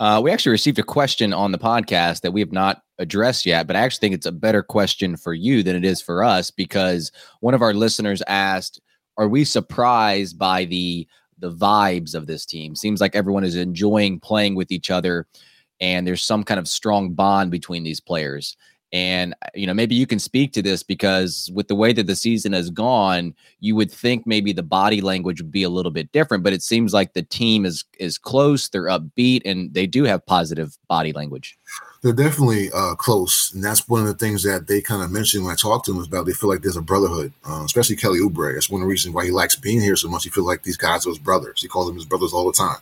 Uh, 0.00 0.22
we 0.24 0.30
actually 0.30 0.52
received 0.52 0.78
a 0.78 0.82
question 0.82 1.34
on 1.34 1.52
the 1.52 1.58
podcast 1.58 2.22
that 2.22 2.32
we 2.32 2.40
have 2.40 2.50
not 2.50 2.82
addressed 2.98 3.44
yet, 3.44 3.66
but 3.66 3.76
I 3.76 3.80
actually 3.80 4.00
think 4.00 4.14
it's 4.14 4.26
a 4.26 4.32
better 4.32 4.62
question 4.62 5.18
for 5.18 5.34
you 5.34 5.62
than 5.62 5.76
it 5.76 5.84
is 5.84 6.00
for 6.00 6.24
us 6.24 6.50
because 6.50 7.12
one 7.40 7.52
of 7.52 7.60
our 7.60 7.74
listeners 7.74 8.22
asked, 8.26 8.80
"Are 9.18 9.28
we 9.28 9.44
surprised 9.44 10.38
by 10.38 10.64
the 10.64 11.06
the 11.44 11.54
vibes 11.54 12.14
of 12.14 12.26
this 12.26 12.46
team? 12.46 12.74
Seems 12.74 13.00
like 13.00 13.14
everyone 13.14 13.44
is 13.44 13.56
enjoying 13.56 14.20
playing 14.20 14.54
with 14.54 14.72
each 14.72 14.90
other, 14.90 15.26
and 15.80 16.06
there's 16.06 16.22
some 16.22 16.44
kind 16.44 16.58
of 16.58 16.66
strong 16.68 17.12
bond 17.12 17.50
between 17.50 17.84
these 17.84 18.00
players." 18.00 18.56
And 18.92 19.34
uh, 19.42 19.48
you 19.54 19.66
know, 19.66 19.74
maybe 19.74 19.96
you 19.96 20.06
can 20.06 20.20
speak 20.20 20.52
to 20.52 20.62
this 20.62 20.84
because 20.84 21.50
with 21.52 21.66
the 21.66 21.74
way 21.74 21.92
that 21.92 22.06
the 22.06 22.14
season 22.14 22.52
has 22.52 22.70
gone, 22.70 23.34
you 23.58 23.74
would 23.74 23.90
think 23.90 24.24
maybe 24.24 24.52
the 24.52 24.62
body 24.62 25.00
language 25.00 25.40
would 25.40 25.50
be 25.50 25.64
a 25.64 25.68
little 25.68 25.90
bit 25.90 26.12
different, 26.12 26.44
but 26.44 26.52
it 26.52 26.62
seems 26.62 26.94
like 26.94 27.12
the 27.12 27.22
team 27.22 27.66
is 27.66 27.84
is 27.98 28.18
close, 28.18 28.68
they're 28.68 28.84
upbeat, 28.84 29.42
and 29.44 29.74
they 29.74 29.86
do 29.86 30.04
have 30.04 30.24
positive 30.24 30.78
body 30.88 31.12
language. 31.12 31.58
They're 32.04 32.12
definitely 32.12 32.70
uh, 32.70 32.96
close, 32.96 33.50
and 33.54 33.64
that's 33.64 33.88
one 33.88 34.02
of 34.02 34.06
the 34.06 34.12
things 34.12 34.42
that 34.42 34.66
they 34.66 34.82
kind 34.82 35.02
of 35.02 35.10
mentioned 35.10 35.42
when 35.42 35.54
I 35.54 35.56
talked 35.56 35.86
to 35.86 35.92
them 35.92 36.02
is 36.02 36.06
about. 36.06 36.26
They 36.26 36.34
feel 36.34 36.50
like 36.50 36.60
there's 36.60 36.76
a 36.76 36.82
brotherhood, 36.82 37.32
uh, 37.48 37.62
especially 37.64 37.96
Kelly 37.96 38.18
Oubre. 38.20 38.52
That's 38.52 38.68
one 38.68 38.82
of 38.82 38.84
the 38.84 38.90
reasons 38.90 39.14
why 39.14 39.24
he 39.24 39.30
likes 39.30 39.56
being 39.56 39.80
here 39.80 39.96
so 39.96 40.08
much. 40.10 40.24
He 40.24 40.28
feels 40.28 40.46
like 40.46 40.64
these 40.64 40.76
guys 40.76 41.06
are 41.06 41.08
his 41.08 41.18
brothers. 41.18 41.62
He 41.62 41.66
calls 41.66 41.86
them 41.86 41.94
his 41.96 42.04
brothers 42.04 42.34
all 42.34 42.44
the 42.44 42.52
time. 42.52 42.76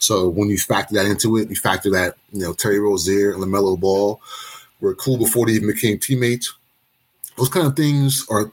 So 0.00 0.28
when 0.28 0.50
you 0.50 0.58
factor 0.58 0.92
that 0.96 1.06
into 1.06 1.36
it, 1.36 1.50
you 1.50 1.54
factor 1.54 1.88
that 1.92 2.16
you 2.32 2.40
know 2.40 2.52
Terry 2.52 2.80
Rozier 2.80 3.32
and 3.32 3.40
LaMelo 3.44 3.78
Ball 3.78 4.20
were 4.80 4.96
cool 4.96 5.18
before 5.18 5.46
they 5.46 5.52
even 5.52 5.68
became 5.68 6.00
teammates. 6.00 6.52
Those 7.36 7.50
kind 7.50 7.68
of 7.68 7.76
things 7.76 8.26
are, 8.28 8.50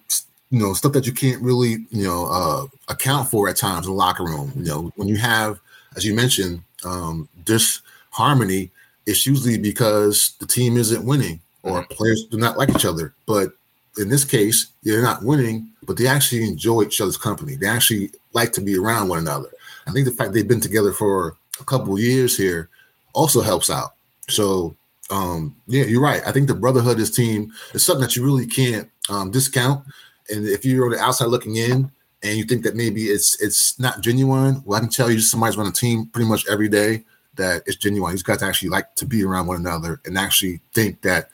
you 0.51 0.59
know, 0.59 0.73
stuff 0.73 0.91
that 0.91 1.07
you 1.07 1.13
can't 1.13 1.41
really, 1.41 1.77
you 1.89 2.03
know, 2.03 2.27
uh, 2.27 2.67
account 2.89 3.29
for 3.31 3.49
at 3.49 3.57
times 3.57 3.87
in 3.87 3.91
the 3.93 3.97
locker 3.97 4.23
room. 4.23 4.53
You 4.55 4.65
know, 4.65 4.93
when 4.97 5.07
you 5.07 5.15
have, 5.15 5.59
as 5.95 6.05
you 6.05 6.13
mentioned, 6.13 6.61
um, 6.85 7.27
this 7.45 7.81
harmony, 8.11 8.69
it's 9.11 9.27
usually 9.27 9.57
because 9.57 10.35
the 10.39 10.47
team 10.47 10.77
isn't 10.77 11.05
winning 11.05 11.39
or 11.63 11.81
mm-hmm. 11.81 11.93
players 11.93 12.25
do 12.31 12.37
not 12.37 12.57
like 12.57 12.69
each 12.69 12.85
other. 12.85 13.13
But 13.27 13.49
in 13.97 14.09
this 14.09 14.23
case, 14.23 14.67
they're 14.83 15.01
not 15.01 15.23
winning, 15.23 15.69
but 15.83 15.97
they 15.97 16.07
actually 16.07 16.47
enjoy 16.47 16.83
each 16.83 17.01
other's 17.01 17.17
company. 17.17 17.55
They 17.55 17.67
actually 17.67 18.11
like 18.33 18.53
to 18.53 18.61
be 18.61 18.77
around 18.77 19.09
one 19.09 19.19
another. 19.19 19.49
I 19.85 19.91
think 19.91 20.05
the 20.05 20.13
fact 20.13 20.33
they've 20.33 20.47
been 20.47 20.61
together 20.61 20.93
for 20.93 21.35
a 21.59 21.65
couple 21.65 21.99
years 21.99 22.37
here 22.37 22.69
also 23.13 23.41
helps 23.41 23.69
out. 23.69 23.91
So 24.29 24.75
um, 25.09 25.55
yeah, 25.67 25.83
you're 25.83 26.01
right. 26.01 26.21
I 26.25 26.31
think 26.31 26.47
the 26.47 26.55
brotherhood 26.55 26.93
of 26.93 26.97
this 26.99 27.11
team 27.11 27.51
is 27.73 27.85
something 27.85 28.01
that 28.01 28.15
you 28.15 28.23
really 28.23 28.47
can't 28.47 28.89
um, 29.09 29.29
discount. 29.29 29.83
And 30.29 30.47
if 30.47 30.63
you're 30.63 30.85
on 30.85 30.91
the 30.91 30.99
outside 30.99 31.25
looking 31.25 31.57
in 31.57 31.91
and 32.23 32.37
you 32.37 32.45
think 32.45 32.63
that 32.63 32.77
maybe 32.77 33.05
it's 33.05 33.41
it's 33.41 33.77
not 33.77 33.99
genuine, 33.99 34.63
well, 34.65 34.77
I 34.77 34.79
can 34.79 34.89
tell 34.89 35.11
you 35.11 35.19
somebody's 35.19 35.57
on 35.57 35.67
a 35.67 35.71
team 35.71 36.05
pretty 36.05 36.29
much 36.29 36.47
every 36.47 36.69
day 36.69 37.03
that 37.35 37.63
it's 37.65 37.77
genuine. 37.77 38.11
These 38.11 38.23
guys 38.23 38.43
actually 38.43 38.69
like 38.69 38.95
to 38.95 39.05
be 39.05 39.23
around 39.23 39.47
one 39.47 39.57
another 39.57 40.01
and 40.05 40.17
actually 40.17 40.61
think 40.73 41.01
that 41.01 41.29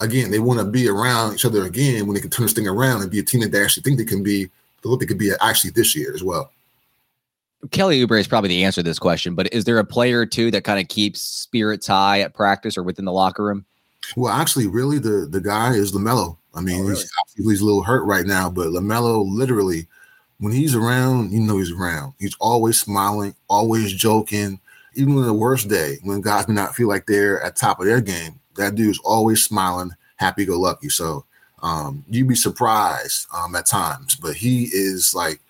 again 0.00 0.30
they 0.30 0.38
want 0.38 0.60
to 0.60 0.66
be 0.66 0.88
around 0.88 1.34
each 1.34 1.44
other 1.44 1.64
again 1.64 2.06
when 2.06 2.14
they 2.14 2.20
can 2.20 2.30
turn 2.30 2.44
this 2.46 2.52
thing 2.52 2.68
around 2.68 3.02
and 3.02 3.10
be 3.10 3.18
a 3.18 3.22
team 3.24 3.40
that 3.40 3.52
they 3.52 3.62
actually 3.62 3.82
think 3.82 3.98
they 3.98 4.04
can 4.04 4.22
be, 4.22 4.50
what 4.82 5.00
they 5.00 5.06
could 5.06 5.18
be 5.18 5.32
actually 5.40 5.70
this 5.70 5.96
year 5.96 6.12
as 6.14 6.22
well. 6.22 6.50
Kelly 7.70 8.04
Oubre 8.04 8.20
is 8.20 8.28
probably 8.28 8.48
the 8.48 8.64
answer 8.64 8.82
to 8.82 8.88
this 8.88 8.98
question, 8.98 9.34
but 9.34 9.52
is 9.52 9.64
there 9.64 9.78
a 9.78 9.84
player 9.84 10.20
or 10.20 10.26
two 10.26 10.50
that 10.50 10.64
kind 10.64 10.78
of 10.78 10.88
keeps 10.88 11.20
spirits 11.20 11.86
high 11.86 12.20
at 12.20 12.34
practice 12.34 12.76
or 12.76 12.82
within 12.82 13.06
the 13.06 13.12
locker 13.12 13.42
room? 13.42 13.64
Well, 14.16 14.32
actually, 14.32 14.66
really, 14.66 14.98
the 14.98 15.26
the 15.30 15.40
guy 15.40 15.72
is 15.72 15.92
LaMelo. 15.92 16.36
I 16.54 16.60
mean, 16.60 16.80
oh, 16.80 16.88
really? 16.88 17.00
he's, 17.00 17.10
he's 17.36 17.60
a 17.60 17.64
little 17.64 17.82
hurt 17.82 18.04
right 18.04 18.26
now, 18.26 18.50
but 18.50 18.68
LaMelo 18.68 19.24
literally, 19.26 19.88
when 20.38 20.52
he's 20.52 20.74
around, 20.74 21.32
you 21.32 21.40
know 21.40 21.58
he's 21.58 21.72
around. 21.72 22.12
He's 22.18 22.36
always 22.38 22.78
smiling, 22.78 23.34
always 23.48 23.92
joking. 23.94 24.60
Even 24.96 25.16
on 25.16 25.26
the 25.26 25.34
worst 25.34 25.68
day, 25.68 25.98
when 26.02 26.20
guys 26.20 26.48
may 26.48 26.54
not 26.54 26.74
feel 26.74 26.88
like 26.88 27.06
they're 27.06 27.42
at 27.42 27.56
top 27.56 27.80
of 27.80 27.86
their 27.86 28.00
game, 28.00 28.40
that 28.56 28.74
dude's 28.74 29.00
always 29.04 29.42
smiling, 29.42 29.90
happy 30.16 30.44
go 30.44 30.58
lucky. 30.58 30.88
So 30.88 31.24
um, 31.62 32.04
you'd 32.08 32.28
be 32.28 32.34
surprised 32.34 33.26
um, 33.34 33.56
at 33.56 33.66
times, 33.66 34.16
but 34.16 34.34
he 34.36 34.64
is 34.64 35.14
like 35.14 35.40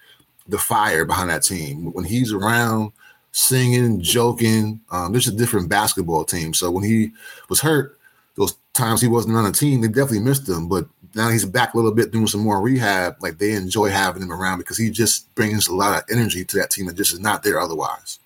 the 0.48 0.58
fire 0.58 1.04
behind 1.04 1.30
that 1.30 1.42
team. 1.42 1.92
When 1.92 2.04
he's 2.04 2.32
around, 2.32 2.92
singing, 3.32 4.00
joking, 4.00 4.80
um, 4.90 5.12
there's 5.12 5.28
a 5.28 5.34
different 5.34 5.68
basketball 5.68 6.24
team. 6.24 6.54
So 6.54 6.70
when 6.70 6.84
he 6.84 7.10
was 7.48 7.60
hurt, 7.60 7.98
those 8.36 8.54
times 8.74 9.00
he 9.00 9.08
wasn't 9.08 9.36
on 9.36 9.44
the 9.44 9.52
team, 9.52 9.80
they 9.80 9.88
definitely 9.88 10.20
missed 10.20 10.48
him. 10.48 10.68
But 10.68 10.86
now 11.14 11.28
he's 11.30 11.44
back 11.44 11.74
a 11.74 11.76
little 11.76 11.92
bit 11.92 12.12
doing 12.12 12.26
some 12.26 12.42
more 12.42 12.60
rehab. 12.60 13.16
Like 13.20 13.38
they 13.38 13.52
enjoy 13.52 13.90
having 13.90 14.22
him 14.22 14.32
around 14.32 14.58
because 14.58 14.78
he 14.78 14.90
just 14.90 15.32
brings 15.34 15.66
a 15.66 15.74
lot 15.74 15.96
of 15.96 16.08
energy 16.10 16.44
to 16.44 16.56
that 16.58 16.70
team 16.70 16.86
that 16.86 16.96
just 16.96 17.12
is 17.12 17.20
not 17.20 17.42
there 17.42 17.60
otherwise. 17.60 18.18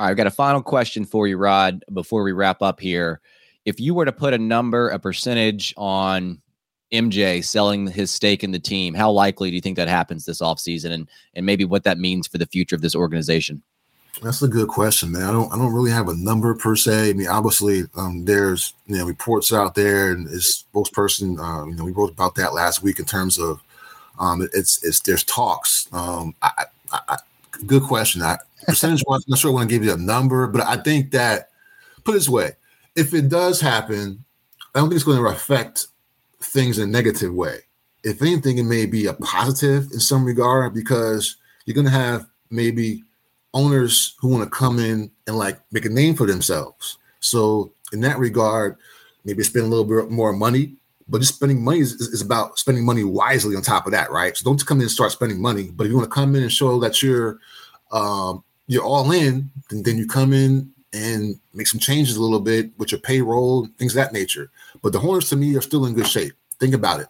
All 0.00 0.06
right, 0.06 0.12
I've 0.12 0.16
got 0.16 0.26
a 0.26 0.30
final 0.30 0.62
question 0.62 1.04
for 1.04 1.28
you, 1.28 1.36
Rod, 1.36 1.84
before 1.92 2.22
we 2.22 2.32
wrap 2.32 2.62
up 2.62 2.80
here. 2.80 3.20
If 3.66 3.78
you 3.78 3.92
were 3.92 4.06
to 4.06 4.12
put 4.12 4.32
a 4.32 4.38
number, 4.38 4.88
a 4.88 4.98
percentage 4.98 5.74
on 5.76 6.40
MJ 6.90 7.44
selling 7.44 7.86
his 7.86 8.10
stake 8.10 8.42
in 8.42 8.50
the 8.50 8.58
team, 8.58 8.94
how 8.94 9.10
likely 9.10 9.50
do 9.50 9.56
you 9.56 9.60
think 9.60 9.76
that 9.76 9.88
happens 9.88 10.24
this 10.24 10.40
offseason 10.40 10.92
and 10.92 11.06
and 11.34 11.44
maybe 11.44 11.66
what 11.66 11.84
that 11.84 11.98
means 11.98 12.26
for 12.26 12.38
the 12.38 12.46
future 12.46 12.74
of 12.74 12.80
this 12.80 12.94
organization? 12.94 13.62
That's 14.22 14.40
a 14.40 14.48
good 14.48 14.68
question, 14.68 15.12
man. 15.12 15.24
I 15.24 15.32
don't 15.32 15.52
I 15.52 15.58
don't 15.58 15.74
really 15.74 15.90
have 15.90 16.08
a 16.08 16.16
number 16.16 16.54
per 16.54 16.76
se. 16.76 17.10
I 17.10 17.12
mean, 17.12 17.28
obviously, 17.28 17.82
um, 17.94 18.24
there's 18.24 18.72
you 18.86 18.96
know 18.96 19.04
reports 19.04 19.52
out 19.52 19.74
there, 19.74 20.12
and 20.12 20.26
it's 20.28 20.64
spokesperson. 20.72 21.38
Uh, 21.38 21.66
you 21.66 21.74
know, 21.74 21.84
we 21.84 21.92
wrote 21.92 22.12
about 22.12 22.36
that 22.36 22.54
last 22.54 22.82
week 22.82 23.00
in 23.00 23.04
terms 23.04 23.38
of 23.38 23.62
um, 24.18 24.48
it's 24.54 24.82
it's 24.82 25.00
there's 25.00 25.24
talks. 25.24 25.88
Um, 25.92 26.34
I, 26.40 26.64
I, 26.90 27.00
I, 27.06 27.16
good 27.66 27.82
question. 27.82 28.22
I 28.22 28.38
percentage 28.70 29.04
wise, 29.06 29.20
I'm 29.20 29.30
not 29.30 29.38
sure 29.38 29.50
I 29.50 29.54
want 29.54 29.68
to 29.68 29.74
give 29.74 29.84
you 29.84 29.92
a 29.92 29.96
number, 29.96 30.46
but 30.46 30.62
I 30.62 30.76
think 30.76 31.10
that 31.12 31.50
put 32.04 32.12
it 32.12 32.18
this 32.18 32.28
way, 32.28 32.52
if 32.96 33.14
it 33.14 33.28
does 33.28 33.60
happen, 33.60 34.24
I 34.74 34.78
don't 34.78 34.88
think 34.88 34.96
it's 34.96 35.04
going 35.04 35.22
to 35.22 35.28
affect 35.28 35.86
things 36.40 36.78
in 36.78 36.88
a 36.88 36.92
negative 36.92 37.34
way. 37.34 37.58
If 38.02 38.22
anything, 38.22 38.58
it 38.58 38.64
may 38.64 38.86
be 38.86 39.06
a 39.06 39.14
positive 39.14 39.84
in 39.92 40.00
some 40.00 40.24
regard 40.24 40.74
because 40.74 41.36
you're 41.66 41.74
going 41.74 41.86
to 41.86 41.92
have 41.92 42.26
maybe 42.50 43.04
owners 43.52 44.16
who 44.20 44.28
want 44.28 44.44
to 44.44 44.50
come 44.50 44.78
in 44.78 45.10
and 45.26 45.36
like 45.36 45.60
make 45.72 45.84
a 45.84 45.90
name 45.90 46.14
for 46.14 46.26
themselves. 46.26 46.98
So 47.20 47.72
in 47.92 48.00
that 48.00 48.18
regard, 48.18 48.76
maybe 49.24 49.42
spend 49.42 49.66
a 49.66 49.68
little 49.68 49.84
bit 49.84 50.10
more 50.10 50.32
money, 50.32 50.76
but 51.08 51.20
just 51.20 51.34
spending 51.34 51.62
money 51.62 51.80
is, 51.80 51.92
is 51.92 52.22
about 52.22 52.58
spending 52.58 52.84
money 52.84 53.04
wisely 53.04 53.56
on 53.56 53.62
top 53.62 53.86
of 53.86 53.92
that, 53.92 54.10
right? 54.10 54.36
So 54.36 54.44
don't 54.44 54.64
come 54.64 54.78
in 54.78 54.82
and 54.82 54.90
start 54.90 55.12
spending 55.12 55.40
money, 55.40 55.70
but 55.70 55.84
if 55.84 55.90
you 55.90 55.96
want 55.96 56.08
to 56.08 56.14
come 56.14 56.34
in 56.36 56.42
and 56.42 56.52
show 56.52 56.78
that 56.80 57.02
you're 57.02 57.38
um, 57.92 58.44
you're 58.70 58.84
all 58.84 59.10
in, 59.10 59.50
then, 59.70 59.98
you 59.98 60.06
come 60.06 60.32
in 60.32 60.70
and 60.92 61.40
make 61.54 61.66
some 61.66 61.80
changes 61.80 62.16
a 62.16 62.22
little 62.22 62.38
bit 62.38 62.70
with 62.78 62.92
your 62.92 63.00
payroll, 63.00 63.66
things 63.78 63.94
that 63.94 64.12
nature. 64.12 64.48
But 64.80 64.92
the 64.92 65.00
Hornets 65.00 65.28
to 65.30 65.36
me 65.36 65.56
are 65.56 65.60
still 65.60 65.86
in 65.86 65.94
good 65.94 66.06
shape. 66.06 66.34
Think 66.60 66.72
about 66.72 67.00
it. 67.00 67.08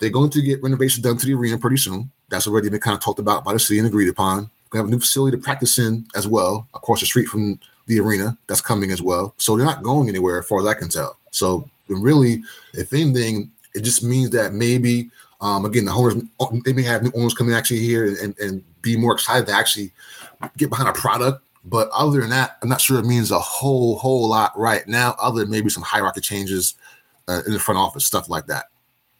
They're 0.00 0.10
going 0.10 0.30
to 0.30 0.42
get 0.42 0.60
renovation 0.60 1.04
done 1.04 1.16
to 1.16 1.24
the 1.24 1.34
arena 1.34 1.56
pretty 1.56 1.76
soon. 1.76 2.10
That's 2.30 2.48
already 2.48 2.68
been 2.68 2.80
kind 2.80 2.96
of 2.96 3.00
talked 3.00 3.20
about 3.20 3.44
by 3.44 3.52
the 3.52 3.60
city 3.60 3.78
and 3.78 3.86
agreed 3.86 4.08
upon. 4.08 4.50
We 4.72 4.78
have 4.78 4.88
a 4.88 4.90
new 4.90 4.98
facility 4.98 5.36
to 5.36 5.42
practice 5.42 5.78
in 5.78 6.04
as 6.16 6.26
well, 6.26 6.66
across 6.74 6.98
the 6.98 7.06
street 7.06 7.28
from 7.28 7.60
the 7.86 8.00
arena. 8.00 8.36
That's 8.48 8.60
coming 8.60 8.90
as 8.90 9.00
well. 9.00 9.34
So 9.38 9.56
they're 9.56 9.64
not 9.64 9.84
going 9.84 10.08
anywhere, 10.08 10.40
as 10.40 10.48
far 10.48 10.58
as 10.58 10.66
I 10.66 10.74
can 10.74 10.88
tell. 10.88 11.16
So 11.30 11.70
really, 11.88 12.42
if 12.74 12.92
anything, 12.92 13.52
it 13.72 13.82
just 13.82 14.02
means 14.02 14.30
that 14.30 14.52
maybe 14.52 15.10
um, 15.40 15.64
again 15.64 15.84
the 15.84 15.92
owners 15.92 16.16
they 16.64 16.72
may 16.72 16.82
have 16.82 17.04
new 17.04 17.12
owners 17.14 17.34
coming 17.34 17.54
actually 17.54 17.78
here 17.78 18.16
and, 18.20 18.36
and 18.40 18.64
be 18.82 18.96
more 18.96 19.12
excited 19.12 19.46
to 19.46 19.52
actually 19.52 19.92
get 20.56 20.70
behind 20.70 20.88
a 20.88 20.92
product 20.92 21.42
but 21.68 21.90
other 21.90 22.20
than 22.20 22.30
that, 22.30 22.56
I'm 22.62 22.68
not 22.68 22.80
sure 22.80 22.98
it 22.98 23.04
means 23.04 23.30
a 23.30 23.38
whole 23.38 23.98
whole 23.98 24.28
lot 24.28 24.58
right 24.58 24.86
now, 24.88 25.14
other 25.20 25.40
than 25.40 25.50
maybe 25.50 25.68
some 25.70 25.82
hierarchy 25.82 26.20
changes 26.20 26.74
uh, 27.28 27.42
in 27.46 27.52
the 27.52 27.58
front 27.58 27.78
office, 27.78 28.06
stuff 28.06 28.28
like 28.28 28.46
that. 28.46 28.66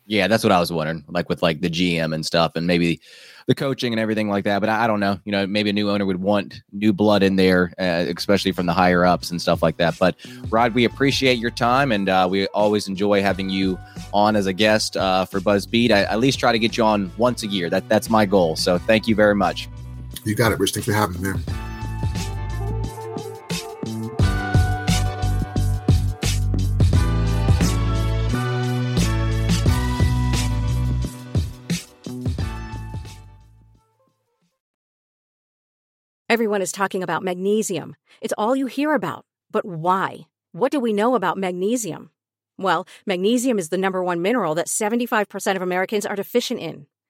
Yeah, 0.07 0.27
that's 0.27 0.43
what 0.43 0.53
I 0.53 0.59
was 0.59 0.73
wondering, 0.73 1.05
like 1.09 1.29
with 1.29 1.43
like 1.43 1.61
the 1.61 1.69
GM 1.69 2.15
and 2.15 2.25
stuff, 2.25 2.53
and 2.55 2.67
maybe 2.67 3.01
the 3.47 3.55
coaching 3.55 3.93
and 3.93 4.01
everything 4.01 4.31
like 4.31 4.45
that. 4.45 4.61
But 4.61 4.71
I, 4.71 4.85
I 4.85 4.87
don't 4.87 5.01
know. 5.01 5.21
You 5.27 5.33
know, 5.33 5.47
maybe 5.47 5.69
a 5.69 5.73
new 5.75 5.91
owner 5.91 6.07
would 6.07 6.23
want 6.23 6.63
new 6.73 6.95
blood 6.95 7.23
in 7.23 7.37
there, 7.37 7.75
uh, 7.79 8.07
especially 8.17 8.53
from 8.53 8.65
the 8.65 8.73
higher 8.73 9.05
ups 9.05 9.31
and 9.31 9.43
stuff 9.43 9.63
like 9.63 9.77
that. 9.77 9.99
But 9.99 10.17
Rod, 10.49 10.73
we 10.73 10.87
appreciate 10.87 11.39
your 11.39 11.51
time, 11.51 11.93
and 11.93 12.09
uh, 12.09 12.27
we 12.31 12.47
always 12.49 12.89
enjoy 12.89 13.21
having 13.21 13.51
you 13.51 13.79
on 14.15 14.37
as 14.37 14.47
a 14.47 14.55
guest 14.55 14.97
uh, 14.97 15.27
for 15.27 15.41
BuzzBeat. 15.41 15.91
I, 15.91 16.05
at 16.05 16.21
least 16.21 16.39
try 16.39 16.53
to 16.53 16.59
get 16.59 16.79
you 16.79 16.85
on 16.85 17.13
once 17.19 17.43
a 17.43 17.47
year. 17.47 17.69
That 17.69 17.87
that's 17.91 18.09
my 18.09 18.25
goal. 18.25 18.57
So 18.57 18.79
thank 18.79 19.07
you 19.07 19.15
very 19.15 19.35
much. 19.35 19.69
You 20.25 20.35
got 20.35 20.53
it, 20.53 20.59
Rich. 20.59 20.73
Thanks 20.73 20.87
for 20.87 20.93
having 20.93 21.21
me, 21.21 21.31
man. 21.31 21.43
Everyone 36.31 36.61
is 36.61 36.73
talking 36.73 37.03
about 37.03 37.23
magnesium. 37.23 37.97
It's 38.21 38.35
all 38.37 38.55
you 38.55 38.67
hear 38.67 38.93
about. 38.93 39.25
But 39.51 39.65
why? 39.65 40.27
What 40.53 40.71
do 40.71 40.79
we 40.79 40.93
know 40.93 41.15
about 41.15 41.39
magnesium? 41.39 42.11
Well, 42.59 42.87
magnesium 43.07 43.59
is 43.59 43.71
the 43.71 43.79
number 43.79 44.05
one 44.05 44.21
mineral 44.21 44.55
that 44.57 44.67
75% 44.67 45.57
of 45.57 45.63
Americans 45.63 46.05
are 46.05 46.17
deficient 46.17 46.61
in. 46.61 46.87